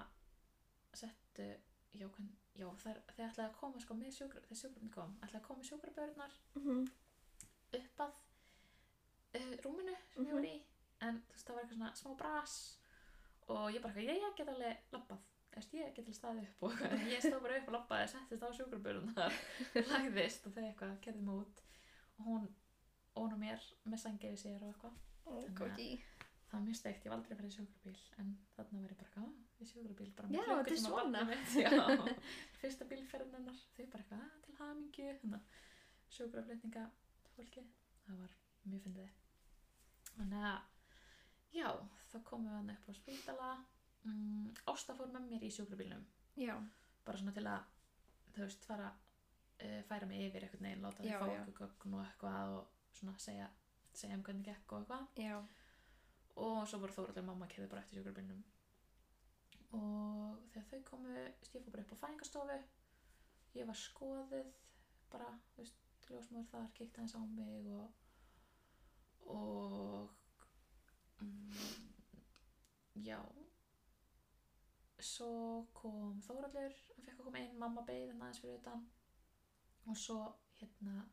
[0.93, 1.45] settu
[1.93, 5.39] já, hvern, já þeir, þeir ætlaði að koma sko með sjúkra þegar sjúkrabjörn kom, ætlaði
[5.41, 6.83] að koma með sjúkrabjörnar Mhm,
[7.79, 8.21] upp að
[9.39, 10.55] uh, rúminu sem ég var í
[11.07, 12.57] en þú veist það var eitthvað svona smá bras
[13.47, 15.23] og ég bara ég, ég get alveg lappað
[15.59, 16.81] Eftir, ég get alveg staðið upp og
[17.13, 19.35] ég stóð bara upp og lappaði, settist á sjúkrabjörnar
[19.91, 21.61] lagðist og þeir eitthvað kerði mig út.
[22.17, 22.47] Og hún
[23.21, 24.95] ón og mér með sangi yfir sér og eitthvað
[25.29, 25.89] að- kóki
[26.53, 29.21] það var mjög steikt, ég var aldrei farið í sjúkrabíl en þarna var ég bara
[29.23, 31.03] "Ah, í sjúkrabíl bara með er klukkutíma svona.
[31.03, 32.17] barnið mitt,
[32.61, 33.61] fyrsta bílferðin hennar.
[33.77, 35.07] Þau bara eitthvað, "Ah, til hamingju.
[35.13, 35.39] Hérna,
[36.13, 36.83] sjúkraflutninga
[37.35, 37.63] fólki,
[38.05, 38.35] það var
[38.69, 39.09] mjög fyndið.
[40.13, 40.59] Þannig að
[41.57, 41.69] já,
[42.11, 43.49] þá komum við hann upp á spítala
[44.03, 46.05] mm, Ásta fór með mér í sjúkrabílnum.
[46.39, 46.55] Já,
[47.05, 47.65] bara svona til að
[48.33, 51.41] þú veist, fara uh, færa mig yfir einhvern veginn, láta Já, þau fá já.
[51.41, 53.49] okkur gögn og eitthvað og svona segja
[53.93, 55.07] segja um hvernig gekk og eitthvað.
[55.21, 55.35] Já,
[56.43, 58.43] og svo voru Þóraldur mamma kerði bara eftir sjúkrabílnum.
[59.73, 62.57] Og þegar þau komu ég fór bara upp á fæðingastofu
[63.57, 64.53] ég var skoðuð
[65.13, 67.99] bara, þú veist, ljósmóður þar kíkti aðeins á mig og
[69.33, 70.09] og
[71.21, 71.53] mm,
[73.05, 73.19] já
[75.03, 75.31] svo
[75.77, 78.87] kom Þóraldur hann fekk að koma inn, mamma beið hann aðeins fyrir utan.
[79.91, 80.21] Og svo
[80.61, 81.03] hérna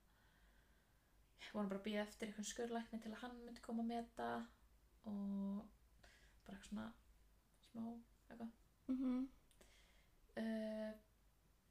[1.55, 4.27] vorum bara að býða eftir einhvern skurlækni til að hann myndi koma að meta
[5.11, 5.63] og
[6.47, 6.87] bara eitthvað svona
[7.67, 8.53] smá eitthvað.
[8.93, 9.17] Mhm,
[10.43, 10.93] uh,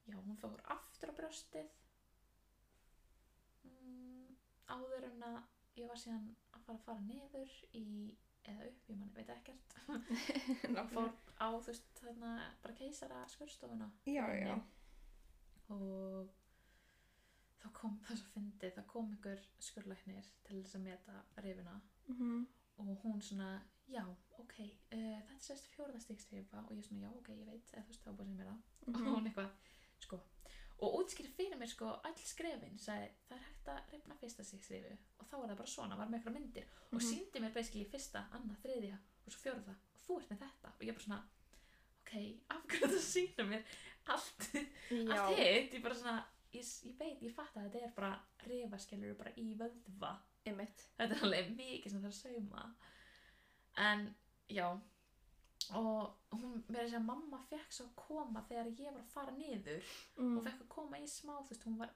[0.09, 1.69] já, hún fór aftur á brjóstið.
[4.69, 5.39] Áður en að
[5.79, 7.87] ég var síðan að fara að fara niður í,
[8.45, 9.75] eða upp, ég man, veit ekkert.
[10.93, 14.53] Fór á, þú veist, þarna bara keisara skurstofuna Já, já.
[15.69, 16.29] og
[17.59, 21.75] þá kom þess að fyndi það kom einhver skurlæknir til þess að meta rifuna.
[22.07, 22.47] Mhm.
[22.79, 23.47] og hún svona,
[23.91, 24.05] já,
[24.39, 27.91] ok uh, þetta er sérst fjórðastigsrifa og ég svona, já, ok, ég veit, eða þú
[27.91, 28.61] veist, þá búið sem mér það.
[28.87, 29.09] Og Mhm.
[29.15, 29.49] hún eitthvað,
[29.99, 30.19] sko.
[30.79, 34.93] Og útskýri fyrir mér, sko, öll skrefin sagði, það er hægt að rifna fyrsta stigsrifu
[35.19, 37.05] og þá er það bara svona, var með eitthvað myndir og Mhm.
[37.09, 40.81] síndi mér basically fyrsta, annað, þriðja og svo fjórða og þú ert með þetta og
[40.87, 41.23] ég bara svona,
[42.01, 42.13] ok,
[42.49, 43.63] af hverju það sína mér
[44.07, 44.49] allt
[44.89, 49.17] allt hitt, ég bara svona ég, ég veit, ég fatt að þetta er bara rifaskellur
[49.17, 50.85] bara í vöðva Einmitt.
[50.97, 52.75] þetta er alveg mikið sem það er að sauma
[53.77, 54.15] en
[54.49, 54.79] já
[55.75, 59.11] og hún, mér er að segja mamma fekk svo að koma þegar ég var að
[59.13, 59.83] fara niður
[60.17, 60.35] Mm.
[60.37, 61.89] hún fekk að koma í smá, þú veist, hún var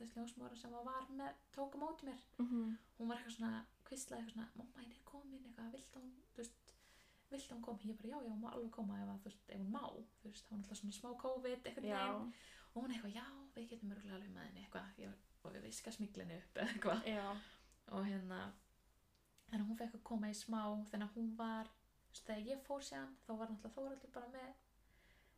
[0.00, 2.76] þessi ljósmóra sem var með, tók á móti mér Mhm.
[2.98, 6.36] hún var eitthvað svona, kvislaði eitthvað svona mamma henni er komin, eitthvað, vilt hún þú
[6.42, 6.74] veist,
[7.30, 9.58] vilt hún koma, ég bara já, já, hún má alveg koma ef, þú veist, ef
[9.60, 9.82] hún má,
[10.22, 12.06] þú veist, það var náttúrulega svona smá COVID, eitthvað Já.
[12.74, 15.12] og hún eitthvað, já, við getum örgulega alveg með henni eitthvað, ég,
[15.44, 17.36] og við viska smiklinu upp eitthvað, Já.
[17.88, 18.40] og hérna
[19.50, 22.46] þannig að hún fekk að koma í smá þannig að hún var, þú veist, þegar
[22.50, 24.54] ég fór sér þá var náttúrulega Þóraldur bara með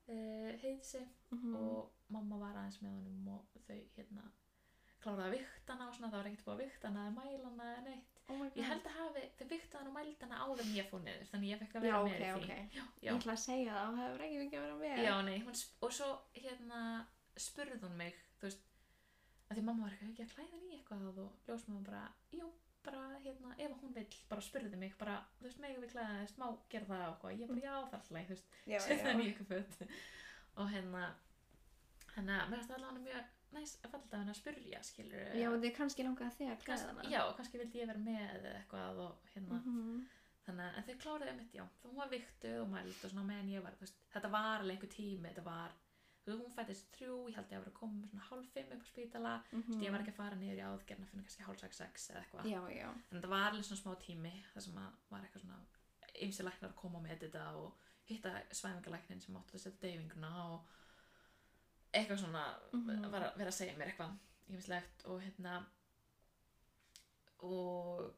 [0.08, 1.54] uh, heiðsi Mhm.
[1.56, 4.30] og mamma var aðeins með honum og þau hérna
[5.04, 7.50] kláraði að vikta hana og svona, það var ekkert búið að vikta hana eða mæla
[7.52, 8.08] hana eða neitt.
[8.32, 11.00] Oh ég held að hafi, þau vikta hana og mældi hana áður en ég fór
[11.04, 12.42] niður, þannig ég fekk að Já, vera ok, með í því.
[12.42, 12.76] ok.
[12.78, 15.04] já, Ég ætla að segja það, það hefur ekki mikið að vera með.
[15.06, 16.82] Já, nei, hún, og svo hérna
[17.46, 18.62] spurði hún mig, þú veist
[19.52, 21.02] að því mamma var ekki að klæða henni í eitthvað?
[21.10, 22.04] Og ljósmaður bara,
[22.38, 22.48] jú,
[22.86, 26.38] bara hérna, ef hún vill, bara spurði mig bara, þú veist, megum við klæða þess,
[26.40, 29.28] má gera það og ég bara, já, er alltaf, þú veist, Já, setja henni í
[29.28, 29.34] já.
[29.34, 30.00] eitthvað föt.
[30.62, 31.04] Og hérna
[32.14, 35.76] hérna, mér finnst það alveg mjög næs að falla henni að spurja, skilur Já, þið
[35.76, 37.02] kannski langaði þig að klæða hana.
[37.10, 40.06] já, kannski vildi ég vera með eitthvað og hérna, Mhm.
[40.46, 43.50] þannig að en þau kláruðu mitt, já, þú var viktuð og mæld og svona meðan
[43.54, 45.70] ég var, veist, þetta var alveg einhver tími, þetta var,
[46.24, 48.72] þú veist, hún fættist þrjú, ég held ég að vera að með svona hálf fimm
[48.72, 49.80] upp á spítala, Mhm.
[49.82, 52.44] ég var ekki að fara niður í áðgerna fyrir kannski hálf sex sex eða eitthvað,
[52.50, 52.88] Já, já.
[53.10, 55.58] en þetta var alveg svona smá tími þar sem að var eitthvað svona
[56.22, 57.72] ymsi læknar að koma með þetta og
[58.04, 60.64] hitta svæfingalæknin sem átti að setja deyfinguna og
[61.92, 63.10] eitthvað svona Mhm.
[63.12, 64.18] var að vera að segja mér eitthvað
[64.50, 65.64] ymslegt og hérna
[67.42, 68.12] og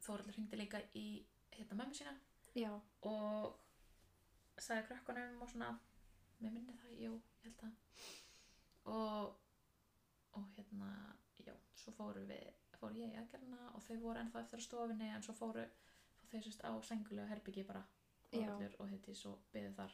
[0.00, 1.04] Þóraldur hringdi líka í
[1.52, 2.14] hérna mömmu sína
[2.56, 2.70] Já.
[3.02, 3.58] og
[4.58, 5.78] sagði krökkunum og svona
[6.40, 7.72] mér minni það, jú, ég held að
[8.86, 9.36] og
[10.32, 10.88] og hérna,
[11.44, 15.22] já, svo fóru við fóru ég í aðgerna og þau voru ennþá eftir stofinni en
[15.22, 15.64] svo fóru
[16.30, 17.82] þau sérst á sengulegu herbyggi bara.
[18.30, 19.92] Þórhallur og heiti svo byggðu þar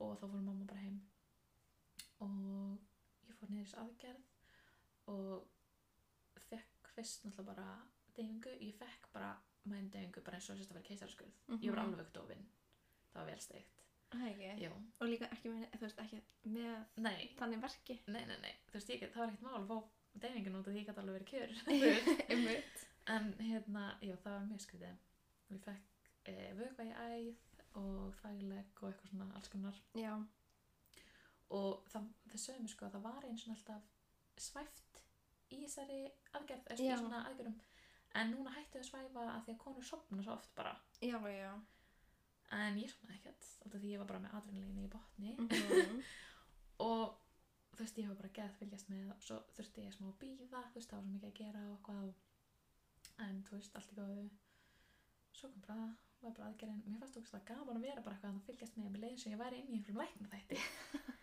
[0.00, 1.00] og þá fóru mamma bara heim
[2.20, 2.78] og
[3.28, 4.22] ég fór niður þessu aðgerð
[5.06, 5.48] og
[6.48, 7.66] fekk fyrst náttúrulega bara
[8.16, 9.32] deyfingu, ég fekk bara
[9.68, 11.34] mæn deyfingu bara eins og sérst að vera keisaraskurð.
[11.62, 11.92] Ég var Mhm.
[11.92, 12.46] alveg dofin,
[13.12, 13.74] það var vel steikt.
[14.10, 14.62] Það ekki.
[14.62, 18.00] já, Og líka ekki með, veist, ekki með nei, þannig verki.
[18.06, 18.54] nei, nei, nei.
[18.66, 20.86] Þú veist, ég, get- það var ekkert mál að fá deyfingun út af því ég
[20.86, 21.50] gæti alveg verið kjör.
[23.08, 24.96] En hérna, já, það var mjög skrítið.
[25.48, 25.82] Og ég fekk
[26.26, 27.36] e, vökva í æð
[27.74, 29.74] og þægileg og eitthvað svona alls konar.
[29.94, 30.26] Já.
[31.54, 33.90] Og það, það sögum mér sko að það var eins og alltaf
[34.38, 35.02] svæft
[35.48, 35.98] í þessari
[36.36, 37.58] aðgerð, eða svona aðgerðum.
[38.18, 40.74] En núna hættu að svæfa að því að konur sopna svo oft bara.
[41.04, 41.52] Já, já.
[42.56, 45.34] en ég sopnaði ekkert út af því ég var bara með adrenalínu í botni.
[45.36, 46.02] Mhm.
[46.88, 47.16] og
[47.76, 50.64] þú veist ég var bara geð fylgjast með og svo þurfti ég smá að býða
[50.72, 52.12] þú veist það var svo mikið að gera og eitthvað.
[53.28, 54.28] En þú veist allt í góðu.
[55.38, 55.88] Svo kom bara
[56.22, 59.02] var bara aðgerðin, mér fannst þú gaman að vera bara eitthvað að fylgjast með mér
[59.04, 60.58] leiðin sem ég væri inn í einhverjum lækna þætti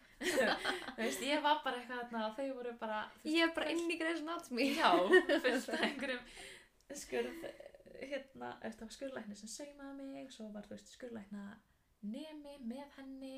[0.98, 3.70] veist ég var bara eitthvað þarna og þau voru bara þú veist, Ég er bara
[3.74, 4.68] inn í Grey's Anatomy.
[4.78, 4.90] já,
[5.46, 6.26] fullt af einhverjum
[6.96, 7.46] skurð
[8.06, 11.46] hérna, eftir var skurðlækni sem saumaði mig svo var þú veist skurðlækna
[12.06, 13.36] nemi með henni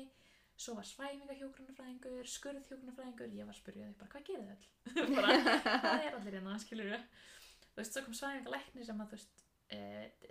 [0.58, 5.36] svo var svæmingahjógrunafræðingur skurðhjógrunafræðingur, ég var að spyrja þau bara hvað gerir þau öll bara,
[5.84, 9.78] hvað er allir hérna, skilur þú veist, svo kom svæmingalækni sem að þú veist e,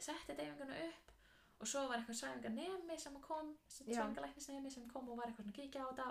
[0.03, 1.13] setti deyfinguna upp
[1.57, 4.01] og svo var eitthvað svæminganemi sem kom Já.
[4.01, 6.09] svæmingalæknisnemi sem kom og var eitthvað að kíkja á þetta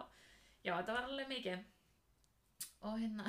[0.66, 1.64] já, þetta var alveg mikið.
[2.88, 3.26] Og hérna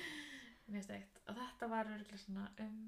[0.72, 1.20] mjög steikt.
[1.28, 2.80] Og þetta var um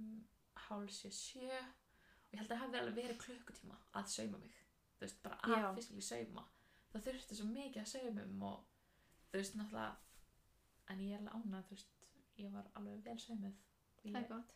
[0.67, 4.55] hálsjö sjö og ég held að það hefði alveg verið klukkutíma að sauma mig.
[4.97, 5.67] Þú veist, bara Já.
[5.69, 6.45] að fysiski sauma.
[6.93, 8.65] Það þurfti svo mikið að saumum og
[9.33, 9.93] þú veist, náttúrulega
[10.93, 12.09] en ég er alveg ánað, þú veist
[12.43, 13.61] ég var alveg vel saumuð
[14.03, 14.55] Það er gott.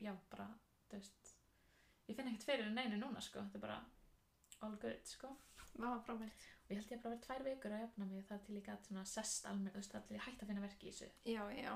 [0.00, 0.46] já, bara,
[0.90, 1.30] þú veist
[2.08, 3.42] ég finn ekkert fyrir neinu núna, sko.
[3.46, 3.78] Þetta er bara
[4.66, 5.30] all good, sko.
[5.78, 6.46] Vá, frábært.
[6.70, 8.86] Og ég held ég bara verið tvær vikur að jafna mig þar til ég gæti
[8.86, 11.42] svona sest almenn, þú veist, þar til ég hætti að finna verki í þessu Já,
[11.58, 11.72] já.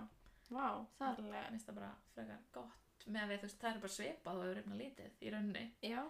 [0.54, 0.66] Vá,
[0.98, 3.70] það er Mér alveg, finnst það bara frekar gott með að við, þú veist, það
[3.74, 5.64] er bara svipað og hefur reyna lítið í rauninni.
[5.82, 6.00] já.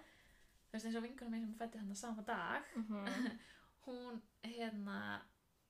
[0.69, 3.39] Þú veist, eins og vinkunum mín sem fætti hann sama dag, Mm
[3.87, 4.99] hún, hérna,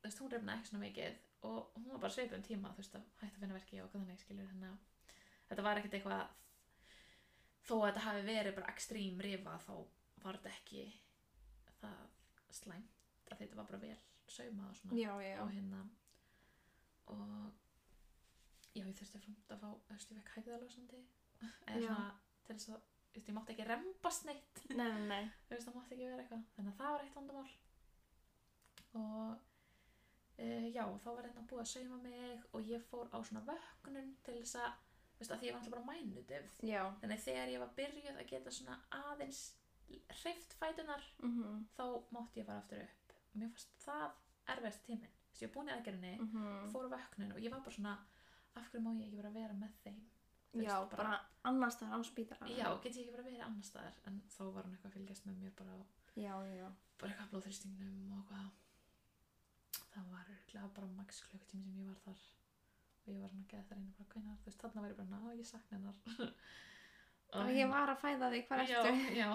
[0.00, 2.82] þú veist, hún reyna ekki svona mikið og hún var bara svipið um tíma, þú
[2.82, 4.72] veist, að hætti að finna verki og þannig, skilur, hérna,
[5.48, 6.26] þetta var ekkert eitthvað,
[7.64, 9.72] þó að þetta hafi verið bara ekstrím rifa, þá
[10.24, 10.84] var þetta ekki
[11.80, 11.98] það
[12.54, 12.93] slæmt,
[13.34, 13.98] að þetta var bara vel
[14.34, 15.36] saumað og svona Já, já.
[15.44, 15.82] og hérna.
[17.12, 17.52] Og
[18.74, 19.20] já, ég þurfti
[19.54, 21.00] að fá þú veist, ég fekk hægðalósandi
[21.68, 22.10] eða svona
[22.44, 24.62] til þess að þú veist, ég mátti ekki rembast neitt.
[24.72, 25.24] Nei, nei, nei.
[25.48, 26.46] þú veist, það mátti ekki vera eitthvað.
[26.56, 27.52] Þannig að það var eitt vandamál.
[28.94, 29.36] Og
[30.38, 34.10] e, já, þá var hérna búið að sauma mig og ég fór á svona vöknun
[34.26, 34.80] til þess að,
[35.14, 36.80] þú veist, að því ég var alltaf bara mænudöfð Já.
[37.02, 39.42] þannig þegar ég var byrjuð að geta svona aðeins
[40.22, 43.03] hreift fætunar Mm þá mátti ég fara aftur upp
[43.40, 44.10] mér fannst það
[44.54, 46.72] erfiðast tíminn þess að ég var búin í aðgerðinni -hmm.
[46.72, 47.94] fór á vöknun og ég var bara svona
[48.54, 50.02] af hverju má ég ekki bara vera með þeim
[50.54, 51.14] Þú Já, veist, bara
[51.50, 52.46] annars það á spítara.
[52.46, 55.26] já, get ég ekki bara verið annar staðar en þá var hann eitthvað að fylgjast
[55.26, 55.78] með mér bara á
[56.14, 56.68] Já, já.
[56.98, 58.50] bara eitthvað blóðþrýstingnum og eitthvað
[59.94, 62.20] það var örgulega bara max klukkutími sem ég var þar
[63.06, 64.96] og ég var hann að geða það reyna bara hvenar þú veist, þarna var ég
[64.96, 66.34] bara, ná, ég sakna hennar
[67.34, 69.16] Og ég var að fæða þig, hvað já, ertu?
[69.18, 69.30] já,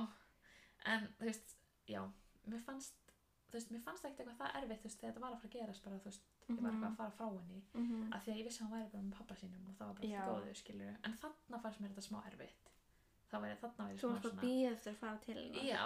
[0.86, 1.56] en þú veist,
[1.88, 2.02] já
[2.46, 3.09] mér fannst,
[3.50, 5.50] þú veist, mér fannst ekkert eitthvað það erfitt, þú veist, þegar þetta var að fara
[5.50, 8.14] að gerast bara, þú veist, ég var eitthvað að fara frá henni Mm -hmm.
[8.16, 9.94] af því að ég vissi að hann væri bara með pappa sínum og það var
[9.96, 12.66] bara fyrir góðu, skilur en þarna fannst mér þetta smá erfitt.
[13.32, 15.64] Það væri, þarna væri Þú smá varst bara býð eftir að fara til hennar.
[15.74, 15.86] já,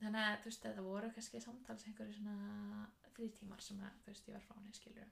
[0.00, 2.36] þannig að þú veist, það voru kannski samtals einhverju svona
[3.14, 5.08] frítímar sem að, þú veist, ég var frá henni, skilur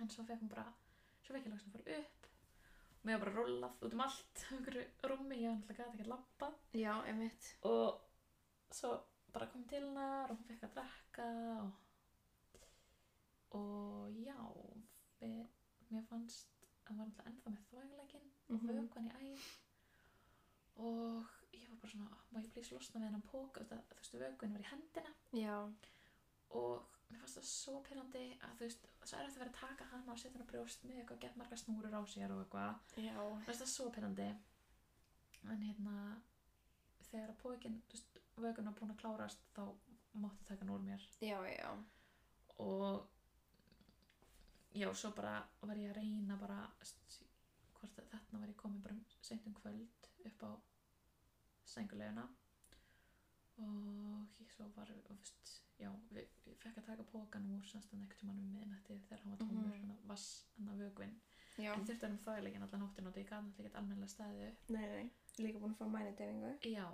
[0.00, 0.66] en svo fekk hún bara
[1.22, 2.06] svo fekk ég að
[3.02, 6.04] mér var bara rullað út um allt á einhverju rúmi, ég var náttúrulega gæti ekki
[6.06, 7.48] að labba Já, einmitt.
[7.62, 8.00] og
[8.70, 8.92] svo
[9.32, 11.26] bara kom til hennar og hún fekk að drekka
[11.62, 11.70] og,
[13.58, 14.36] og já
[15.20, 15.46] við,
[15.92, 16.48] mér fannst
[16.88, 18.70] hann var alltaf ennþá með þvæguleikin og Mhm.
[18.78, 19.44] vökvan í æð
[20.76, 24.52] og ég var bara svona má ég plís losna við hennan póka þú veist, vökvin
[24.52, 25.56] var í hendina Já.
[26.50, 29.60] og mér fannst það svo pyrrandi að þú veist, svo er þetta að vera að
[29.60, 32.40] taka hana og setja hana á brjóst með eitthvað, gett marga snúrur á sér og
[32.44, 32.74] eitthvað.
[32.96, 34.28] Mér finnst það svo pyrrandi
[35.52, 35.96] en hérna
[37.10, 39.64] þegar að pókin, þú veist, vögun var búin að klárast þá
[40.22, 41.70] mátti taka hann úr mér Já, já.
[42.58, 43.08] og
[44.74, 46.60] já, svo bara var ég að reyna bara
[47.78, 50.50] hvort þarna var ég komin bara seint um kvöld upp á
[51.64, 52.28] senguleguna
[53.62, 57.92] og ég svo var og, veist, já, við, við fekk að taka pókan úr semst
[57.92, 60.08] einhvern tímann um miðnætti þegar hann var tómur, mm -hmm.
[60.08, 61.14] vass, hann að vögvin
[61.58, 61.72] Já.
[61.74, 64.52] en þurfti að um þvægilegin allan nóttin og það ég gæti náttúrulega ekki almennilega staðið
[64.68, 65.10] Nei, nei.
[65.40, 66.50] Líka búin að fá mænidefingu.
[66.68, 66.86] Já,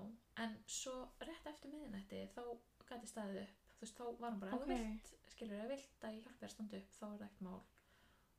[0.44, 0.92] en svo
[1.27, 2.42] rétt eftir miðnætti þá
[2.88, 4.62] gæti staðið upp þú veist, þá var hann bara, Ok.
[4.62, 7.18] ef þú vilt skilur, þú vilt að ég hjálpi þér að standa upp þá er
[7.18, 7.61] það ekkert mál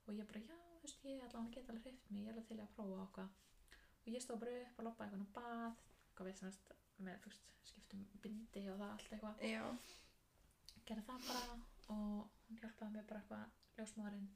[0.07, 2.27] og ég bara, já, þú veist, ég ætla hann að geta alveg hreift mig ég
[2.27, 3.29] er alveg til að prófa okkar
[3.99, 5.73] og ég stóð bara upp og loppa eitthvað á bað
[6.09, 9.63] eitthvað við semst með, þú veist, skiptum bindi og það allt eitthvað Já.
[10.88, 11.59] gerði það bara
[11.89, 13.45] og hún hjálpaði mér bara eitthvað
[13.79, 14.29] ljósmaðurinn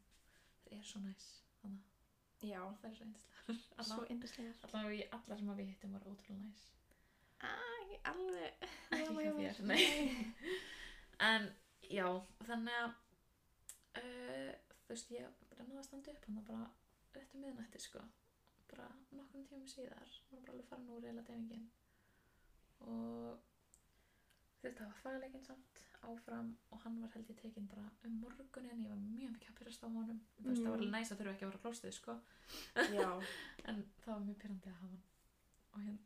[0.63, 1.27] það er svo næs
[1.61, 1.92] þannig
[2.43, 2.59] Já.
[2.63, 4.57] að það er svo einstaklega Svo yndislegar.
[4.67, 6.63] allavega allar sem við hittum voru ótrúlega næs
[7.43, 7.51] Æ,
[8.11, 8.67] alveg.
[8.95, 9.83] ekki hjá þér, nei
[11.31, 11.49] en
[11.91, 12.07] já,
[12.47, 12.91] þannig að
[13.99, 14.51] uh,
[14.83, 16.67] þú veist, ég bara náða að standa upp hann bara
[17.17, 18.03] rétt um miðnætti sko
[18.71, 21.67] bara nokkrum tímum síðar var bara alveg farin úr reyla deyfingin
[22.83, 23.43] og
[24.63, 28.89] þetta var fagleikin samt áfram og hann var held ég tekinn bara um morgunin, ég
[28.91, 30.19] var mjög mikið að pyrast á honum.
[30.39, 30.81] Veist, það var Mm.
[30.83, 32.15] alveg næst að þurfa ekki að vera klóstið sko.
[33.69, 35.03] En það var mjög pyrrandi að hafa hann.
[35.73, 35.99] Og hérna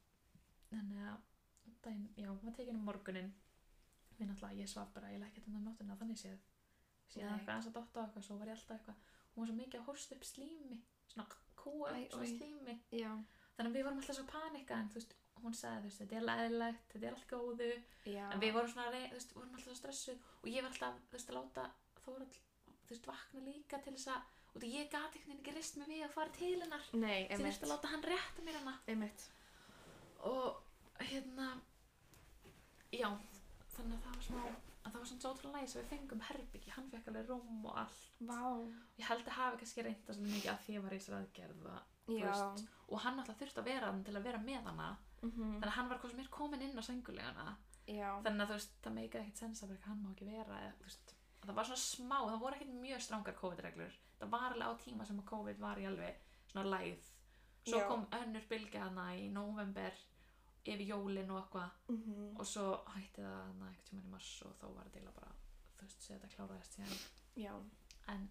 [0.69, 1.17] þannig að
[1.83, 3.33] daginn, já, hún var tekin um morgunin
[4.19, 6.37] minn alltaf, ég svaf bara, ég lækki þetta um nóttina þannig séð.
[7.07, 8.95] Síðan eitthvað aðeins að dotta eitthvað, svo var ég alltaf eitthvað.
[9.35, 12.75] Hún var svo mikið að hósta upp slími svona kúa upp slími.
[12.91, 13.11] Já.
[13.57, 16.17] þannig að við vorum alltaf svo panika en þú veist, hún sagði, þú veist, þetta
[16.19, 17.69] er leðilegt þetta er allt góðu,
[18.07, 18.25] Já.
[18.31, 21.31] en við vorum svona þú veist, vorum alltaf stressuð og ég var alltaf, þú veist,
[21.31, 21.67] að láta
[22.07, 22.37] Þórald,
[22.87, 25.75] þú veist, vakna líka til þess að og þú, ég gati einhvern veginn ekki rist
[25.77, 26.85] mig við að fara til hennar.
[26.97, 28.77] Nei, því þú veist að láta hann rétta mér hana.
[28.87, 29.25] Einmitt.
[30.27, 30.63] og
[30.97, 31.49] hérna
[32.91, 33.09] já,
[33.75, 34.39] þannig að það var smá
[34.87, 37.65] að það var svona svo ótrúlega næs að við fengum herbyggi hann fekk alveg rúm
[37.67, 38.03] og allt.
[38.29, 38.41] Vá.
[38.97, 41.67] ég held að hafi kannski reynda svolítið mikið að því ég var í þessari aðgerð
[41.67, 44.87] og, þú veist, og hann alltaf þurfti að vera hann til að vera með hana
[45.27, 45.53] Mhm.
[45.59, 48.09] þannig að hann var er komin inn á sengulegana Já.
[48.23, 51.13] þannig að þú veist, það meikaði ekkert sens að hann má ekki vera eða, veist,
[51.41, 54.73] að það var svona smá, það voru ekkert mjög strangar COVID-reglur það var alveg á
[54.83, 56.15] tíma sem að COVID var í alveg
[56.51, 57.09] svona læð
[57.67, 57.87] svo Já.
[57.87, 59.93] kom önnur bylgja hana í november
[60.67, 62.37] yfir jólin og eitthvað Mhm.
[62.39, 65.31] og svo hætti það hana eitthvað tíma í mars og þá var þetta eiginlega bara
[65.77, 66.99] þú veist, þetta kláraðist síðan
[67.37, 67.53] Já.
[68.07, 68.29] en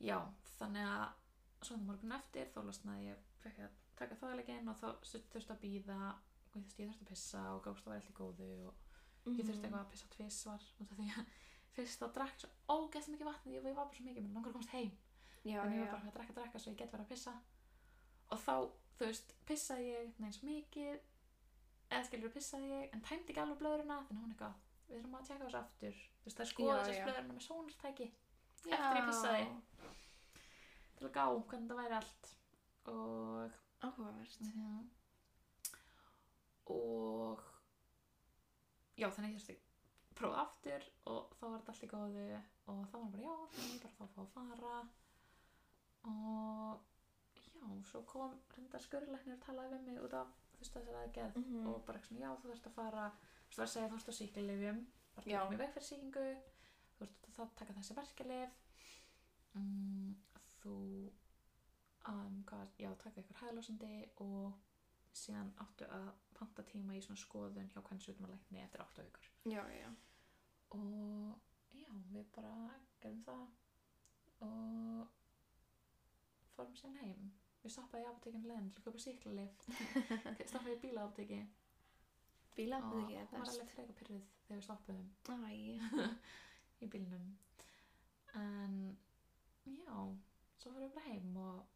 [0.00, 0.18] já,
[0.58, 1.12] þannig að
[1.62, 5.60] svo þannig morgun eftir þá losnaði ég fekk að taka þáðlegin og þá þurfti að
[5.64, 8.86] býða og ég þurfti, að pissa og gást að vera alltaf góðu og
[9.20, 9.36] Mhm.
[9.36, 11.26] ég þurfti eitthvað að pissa tvisvar út af því að
[11.76, 14.50] fyrst þá drakk svo ógeðslega mikið vatn ég, ég var bara svo mikið, mér langar
[14.50, 14.92] að komast heim.
[15.44, 17.34] Já, en ég var bara að drakka, drakka svo ég get verið að pissa.
[18.30, 18.54] Og þá,
[18.96, 20.98] þú veist, pissaði ég neins mikið
[21.90, 24.58] eða skilur pissaði ég en tæmdi ekki alveg blöðurina þannig hún eitthvað,
[24.88, 25.96] við þurfum að tjekka þessu aftur.
[26.20, 27.04] Þú veist, það er skoða þessu já.
[27.06, 29.46] blöðurina með sónartæki eftir ég pissaði.
[30.96, 32.34] Til að gá hvernig það væri allt.
[32.90, 34.40] Og Áhugavert.
[34.40, 34.90] Mhm.
[36.70, 37.40] og
[39.00, 42.26] já þannig ég þurfti að prófa aftur og þá var þetta allt í góðu
[42.70, 44.76] og þá var hann bara já þannig ég bara þá að fá að fara
[46.10, 46.80] og
[47.50, 51.36] já svo kom reyndar skurðlæknir og talaði við mig út af þú veist þessari aðgerð
[51.40, 51.66] Mhm.
[51.66, 54.12] og bara eitthvað svona já þú þurft að fara þú veist að segja þú veist
[54.12, 54.78] á síkilifjum
[55.16, 55.38] bara Já.
[55.40, 56.26] tökum í veg fyrir sýkingu
[56.94, 58.50] þú veist að það taka þessi verkelif
[59.54, 60.14] mm,
[60.60, 60.74] þú
[62.08, 64.58] um, hvað, já, taka ykkur hæðlósandi og
[65.12, 69.30] síðan áttu að panta tíma í svona skoðun hjá hvernig sjúkdómalækni eftir 8 vikur.
[69.50, 69.88] Já, já.
[70.70, 71.40] og
[71.74, 72.54] já, við bara
[73.02, 73.46] gerðum það
[74.46, 75.08] og
[76.54, 77.32] fórum síðan heim.
[77.60, 79.64] Við stoppaði í apotekinu leiðin til að köpa síklarlif
[80.48, 81.60] stoppaði í bílaapoteki og
[82.56, 85.06] Bílafnið hún var alveg freka pyrruð þegar við stoppaðum
[86.84, 87.28] í bílnum.
[88.40, 88.74] En
[89.64, 89.98] já,
[90.56, 91.69] svo fórum við bara heim og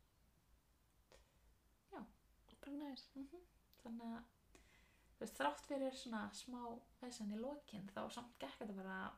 [2.64, 3.08] bara næs.
[3.14, 3.40] Mhm.
[3.84, 4.22] þannig að
[5.14, 6.60] þú veist, þrátt fyrir svona smá
[7.02, 9.12] vesen í lokin þá samt gekk þetta bara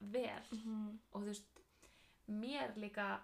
[0.00, 0.98] vel Mhm.
[1.12, 1.60] og þú veist,
[2.28, 3.20] mér líka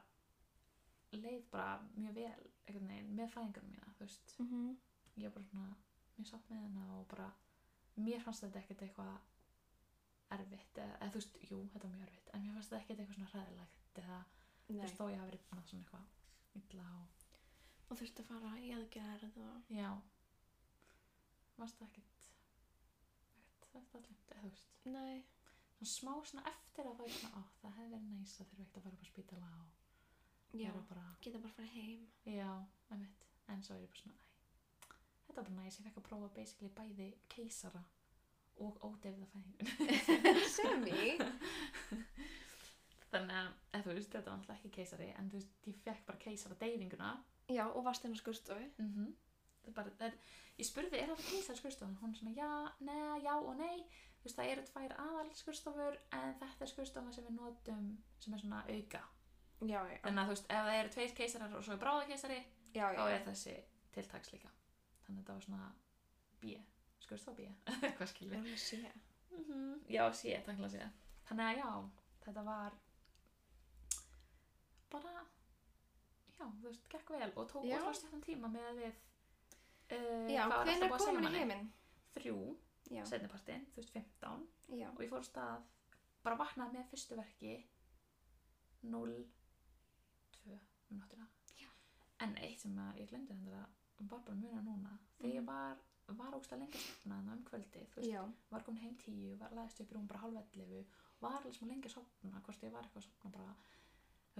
[1.12, 4.76] leið bara mjög vel veginn með fæðingunum mína þú veist, Mhm.
[5.16, 5.74] ég var bara svona
[6.18, 7.32] mjög sátt með hennar og bara
[7.98, 9.18] mér fannst þetta ekkert eitthvað
[10.30, 13.00] erfitt eða, eða þú veist, jú, þetta var mjög erfitt en mér fannst þetta ekkert
[13.00, 14.18] eitthvað svona hræðilegt eða
[14.68, 14.80] þú Nei.
[14.82, 16.06] veist, þó ég hafi verið svona eitthvað
[16.60, 17.08] illa og
[17.88, 19.58] Og þurfti að fara í aðgerð og...
[19.72, 19.88] Já
[21.58, 22.14] Varst það ekkert
[23.68, 25.16] ekkert þetta allir eða þú veist Nei.
[25.78, 28.62] svona smá svona eftir að það er svona á það hefði verið næs að þurfa
[28.64, 29.68] ekkert að fara upp á spítala og
[30.58, 32.06] Já, bara geta bara að fara heim.
[32.24, 32.50] já,
[32.94, 34.96] einmitt en svo er ég bara svona æ,
[35.26, 37.82] þetta var bara næs, ég fekk að prófa basically bæði keisara
[38.64, 39.68] og ódefða fæðingun
[40.56, 41.00] Semi?
[43.12, 46.18] þannig að, þú veist, þetta var náttúrulega ekki keisari en þú veist, ég fekk bara
[46.18, 47.12] keisara deyfinguna
[47.48, 48.66] Já, og varst hennar skurstofi.
[48.78, 49.72] mm -hmm.
[49.74, 50.12] bara, það,
[50.58, 51.98] ég spurði, er þetta keisar skurstofan?
[52.02, 53.78] Hún er svona, já, neða, já og nei
[54.18, 58.34] þú veist, það eru tvær aðal skurstofur en þetta er skurstofa sem við notum sem
[58.34, 59.02] er svona auka
[59.60, 59.98] Já, já.
[60.04, 62.40] þannig að þú veist, ef það eru tveir keisarar og svo er bráðakeisari,
[62.74, 63.14] Já, þá já.
[63.16, 63.54] er þessi
[63.92, 64.48] tiltaks líka
[65.06, 65.72] þannig að þetta var svona
[66.40, 66.44] B,
[67.00, 67.40] skurstofa B
[67.80, 68.92] hvað Við skilur erum að sé.
[69.88, 70.90] já, sé, takk að sé
[71.28, 71.90] þannig að já,
[72.24, 72.72] þetta var
[74.92, 75.12] bara
[76.38, 78.94] já, þú veist, gekk vel og tók ótrúlega stjórnum tíma með að við
[79.96, 81.72] uh, Já, segja komin í heiminn?
[82.14, 82.36] þrjú,
[83.08, 84.46] setnipartin, þú veist 15
[84.80, 84.88] já.
[84.94, 85.66] og ég fór stað
[86.24, 87.56] bara vaknaði með fyrstu verki
[88.82, 89.12] 0
[90.44, 90.58] 2
[90.90, 91.02] um
[91.58, 91.68] Já.
[92.24, 95.46] en eitt sem ég glemdi þetta var bara muna núna þegar ég Mhm.
[95.46, 95.76] var,
[96.18, 98.10] var ógstlega lengi að sofna þannig um kvöldi, veist,
[98.50, 100.86] var komin heim tíu var laðist upp í rúm bara 11
[101.20, 103.54] var alveg smá lengi að sofna, hvort ég var eitthvað að sofna bara,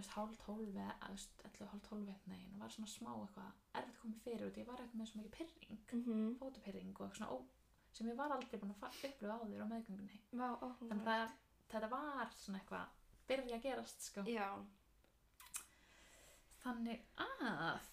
[0.01, 3.11] veist, hálf 12 eða, þú veist, 11, hálf 12 eitthvað neginn og var svona smá
[3.15, 6.35] eitthvað erfitt koma fyrir út ég var eitthvað með svo mikið pyrring mhm.
[6.41, 7.37] fótupyrring og svona ó,
[7.99, 11.13] sem ég var aldrei búin að fa- upplifa áður á meðgöngunni Vá, þannig áhugavert.
[11.15, 11.37] að
[11.73, 12.97] þetta var svona eitthvað
[13.29, 14.49] byrja að gerast sko Já,
[16.63, 17.89] þannig að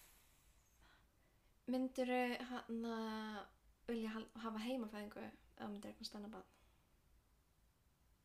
[1.66, 3.40] mynduru hann að
[3.88, 4.12] vilja
[4.44, 6.46] hafa heimafæðingu eða myndir eitthvað stanna bann?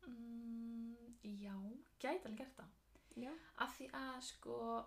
[0.06, 1.54] mm, já,
[2.02, 2.70] gæti alveg gert það
[3.16, 3.32] Já.
[3.58, 4.84] af því að sko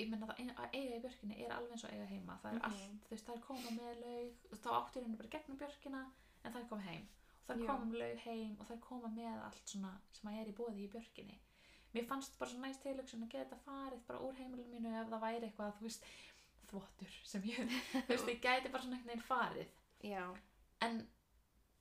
[0.00, 2.64] ég menna að eiga í björkinni er alveg eins og eiga heima það er Mhm.
[2.64, 6.02] allt, þú veist, það er koma með laug þá áttu í rauninni bara gegnum björkina
[6.44, 7.06] en það er koma heim
[7.40, 10.40] og það er koma laug heim og það er koma með allt svona sem að
[10.40, 11.38] er í bóði í björkinni
[11.94, 15.20] mér fannst bara svo næst tilöksun að geta farið bara úr heimilinu mínu ef það
[15.26, 16.04] væri eitthvað þú veist,
[16.70, 17.56] þvottur sem ég
[17.92, 19.68] þú veist, ég gæti bara svona veginn farið
[20.02, 20.24] Já.
[20.80, 21.08] en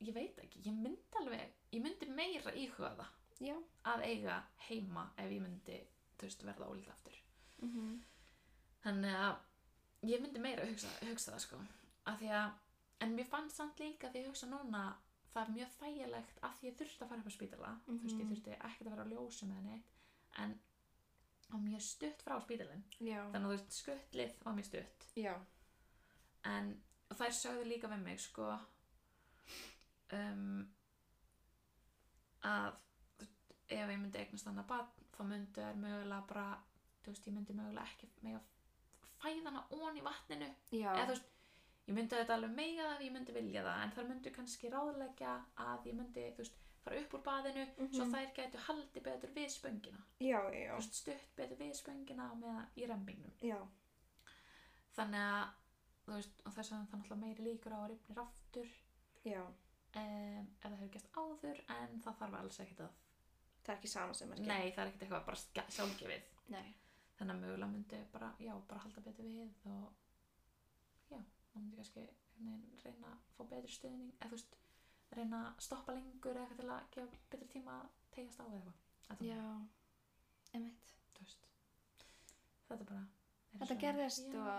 [0.01, 3.07] ég veit ekki, ég myndi alveg ég myndi meira íhuga það
[3.39, 3.55] Já.
[3.85, 5.77] að eiga heima ef ég myndi
[6.21, 7.19] veist, verða ólíkt aftur
[7.61, 8.01] Mm
[8.83, 9.35] þannig að
[10.07, 11.57] ég myndi meira hugsa, hugsa það sko
[12.19, 12.51] því að,
[13.03, 14.83] en mér fannst samt líka því ég hugsa núna
[15.33, 18.25] það er mjög þægilegt því ég þurfti að fara upp á spítala þú veist, ég
[18.25, 18.29] Mhm.
[18.33, 19.91] þurfti ekkert að vera á ljósum eða neitt
[20.39, 20.59] en
[21.51, 22.83] á mjög stutt frá spítalinn
[23.31, 25.35] þannig að þú veist, skuttlið var mjög stutt Já.
[26.45, 28.59] en þær sögðu líka við mig sko
[30.11, 30.67] um,
[32.43, 32.73] að
[33.70, 36.45] ef ég myndi eignast annað barn þá myndu þær mögulega bara
[37.03, 38.39] þú veist, ég myndi mögulega ekki mega
[39.20, 40.47] fæðana ón í vatninu.
[40.72, 41.30] Eða þú veist,
[41.89, 44.70] ég myndi þetta alveg mega það ef ég myndi vilja það, en þar myndi kannski
[44.74, 45.34] ráðleggja
[45.65, 48.13] að ég myndi, þú veist, fara upp úr baðinu svo Mhm.
[48.13, 50.01] þær gætu haldið betur við spöngina.
[50.20, 53.34] Já, já, veist, stutt betur við spöngina með í rembingnum.
[53.41, 53.59] Já.
[54.95, 55.49] þannig að,
[56.09, 58.72] veist, og þess að það er náttúrulega meiri líkur á að rifnir aftur
[59.30, 59.53] um,
[59.93, 62.97] ef það hefur gæst áður en það þarf alls ekkert að
[63.70, 66.24] Það er ekki sama sem er nei, það er ekkert eitthvað bara sjálfgefið
[66.55, 66.70] Nei.
[67.20, 69.91] þannig að mögulega myndi bara, já, bara halda betur við og
[71.11, 71.20] já,
[71.51, 72.05] það myndi kannski
[72.88, 74.57] reyna að fá betri stuðning eða þú veist,
[75.20, 78.59] reyna að stoppa lengur eða eitthvað til að gefa betri tíma að tegjast á eða
[78.65, 79.43] eitthvað Já.
[81.20, 81.47] Veist
[82.70, 83.05] þetta bara
[83.59, 84.49] Þetta gerðist já, og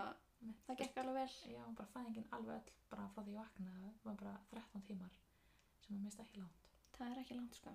[0.41, 1.53] einmitt, það gekk alveg vel.
[1.55, 5.13] já, bara fæðingin alveg öll bara frá því ég vaknaði var bara 13 tímar
[5.85, 7.71] sem að mista ekki langt Það er ekki langt, sko.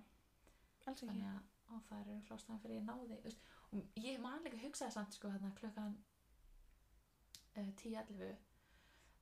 [0.87, 1.07] Alls ekki.
[1.11, 1.28] þannig
[1.76, 3.41] að það er klostæðan fyrir ég náði veist,
[3.72, 5.97] og ég man líka hugsaði samt sko hérna klukkan
[7.57, 8.37] uh, 10.11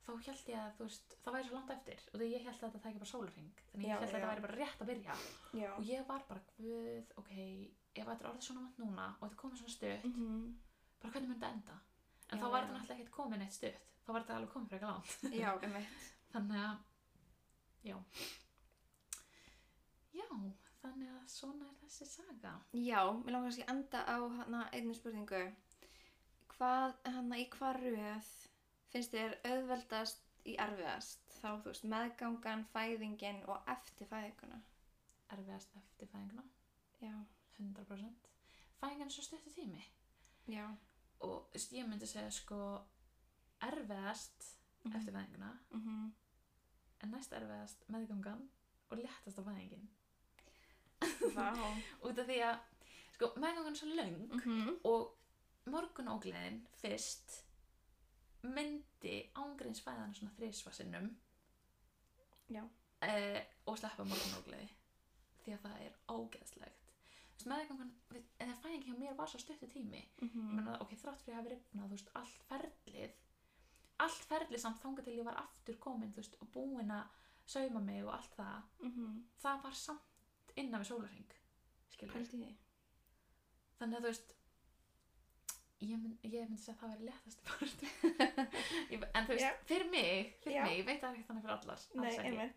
[0.04, 2.58] þá held ég að þú veist það væri svo langt eftir og því ég held
[2.58, 4.16] að þetta tæki bara sólarring þannig Já, ég held að já.
[4.18, 5.14] þetta væri bara rétt að byrja
[5.62, 5.70] Já.
[5.78, 7.32] og ég var bara guð, ok
[7.94, 10.58] ef þetta er orðið svona vant núna og þetta komið svona stutt Mhm.
[11.00, 11.78] bara hvernig myndi þetta enda
[12.28, 12.66] en Já, þá var já.
[12.66, 15.10] þetta náttúrulega ekkert komin eitt stutt þá var þetta alveg komið frekar langt
[15.40, 16.04] Já, emitt.
[16.34, 16.76] þannig að
[17.88, 17.96] já
[20.14, 20.28] já,
[20.84, 24.94] þannig að svona er þessi saga Já, mér langar kannski að enda á hana einni
[24.98, 25.42] spurningu.
[26.54, 28.28] Hvað, hana í hvað röð
[28.92, 31.24] finnst þér auðveldast í erfiðast?
[31.40, 34.60] Þá, þú veist, meðgangan, fæðingin og eftir fæðinguna.
[35.34, 36.42] erfiðast eftir fæðinguna
[37.00, 37.14] Já.
[37.58, 38.28] 100%
[38.80, 39.82] fæðingan er svo stuttu tími
[40.52, 40.66] Já.
[41.24, 42.58] og ég myndi segja sko
[43.64, 44.44] erfiðast
[44.84, 44.96] Mhm.
[44.96, 46.12] eftir fæðinguna Mhm.
[47.02, 48.48] en næst erfiðast meðgangan
[48.90, 49.88] og léttast á fæðingin
[51.34, 51.48] Vá.
[52.06, 52.58] út af því að
[53.14, 54.76] sko meðgangan er svo löng Mhm.
[54.84, 55.16] og
[55.66, 57.40] morgunógleðin fyrst
[58.42, 61.10] myndi ángreins fæðan svona þrísvarsinnum
[63.04, 64.68] eh, og sleppa morgunógleði
[65.44, 66.80] því að það er ógeðslegt
[67.34, 67.88] Þú veist, meðgangan,
[68.44, 70.54] eða fæðing hjá mér var svo stuttu tími ég Mhm.
[70.56, 73.10] meina, ok, þrátt fyrir að hafa rifnað, þú veist, allt ferlið
[74.04, 77.04] allt ferlið samt þangað til ég var aftur komin, þú veist, og búin að
[77.46, 79.24] sauma mig og allt það Mhm.
[79.42, 80.00] það var samt
[80.60, 80.88] innan við
[82.44, 82.54] því.
[83.78, 84.34] þannig að þú veist
[85.84, 86.92] ég, mynd, ég myndi segja að það
[87.48, 87.82] part
[88.94, 89.50] Ég- en þú veist, Já.
[89.68, 90.62] fyrir mig fyrir Já.
[90.68, 92.12] mig, ég veit að það er ekki þannig fyrir allar Nei,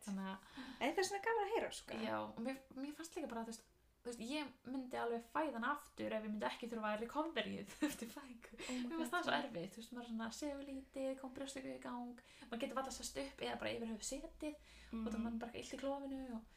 [0.05, 0.51] þannig að,
[0.93, 1.97] það er svona gaman að heyra, sko.
[2.05, 3.65] já, og mér, mér fannst líka bara þú veist,
[4.03, 8.13] þú veist, ég myndi alveg fæðan aftur ef ég myndi ekki þurfa að recoverið eftir
[8.13, 11.33] fæðingu Oh Mér finnst það svo erfitt, þú veist, maður er svona sefur lítið, kom
[11.35, 15.17] brjóstöku í gang, maður getur valla sest upp eða bara yfir höfu setið og það
[15.17, 15.23] Mhm.
[15.27, 16.53] mann bara illt í klófinu og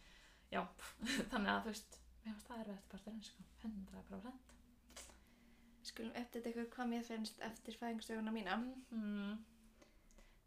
[0.53, 0.63] já,
[1.33, 4.57] þannig að þú veist, mér finnst það erfitt parturinn, sko, 100%.
[5.91, 8.59] Skulum uppdæta ykkur hvað mér finnst eftir fæðingstöguna mína.
[8.95, 9.39] Mm.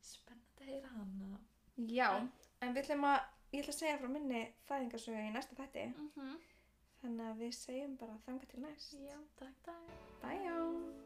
[0.05, 1.39] Spennandi að heyra hana.
[1.89, 2.09] Já,
[2.61, 5.87] en við ætlum að, ég ætla að segja frá minni fæðingarsögu í næsta þætti.
[5.93, 6.35] Mm -hmm.
[7.03, 8.93] Þannig að við segjum bara þanga til næst.
[8.93, 9.97] Já, takk, takk.
[10.21, 11.02] Bye, já.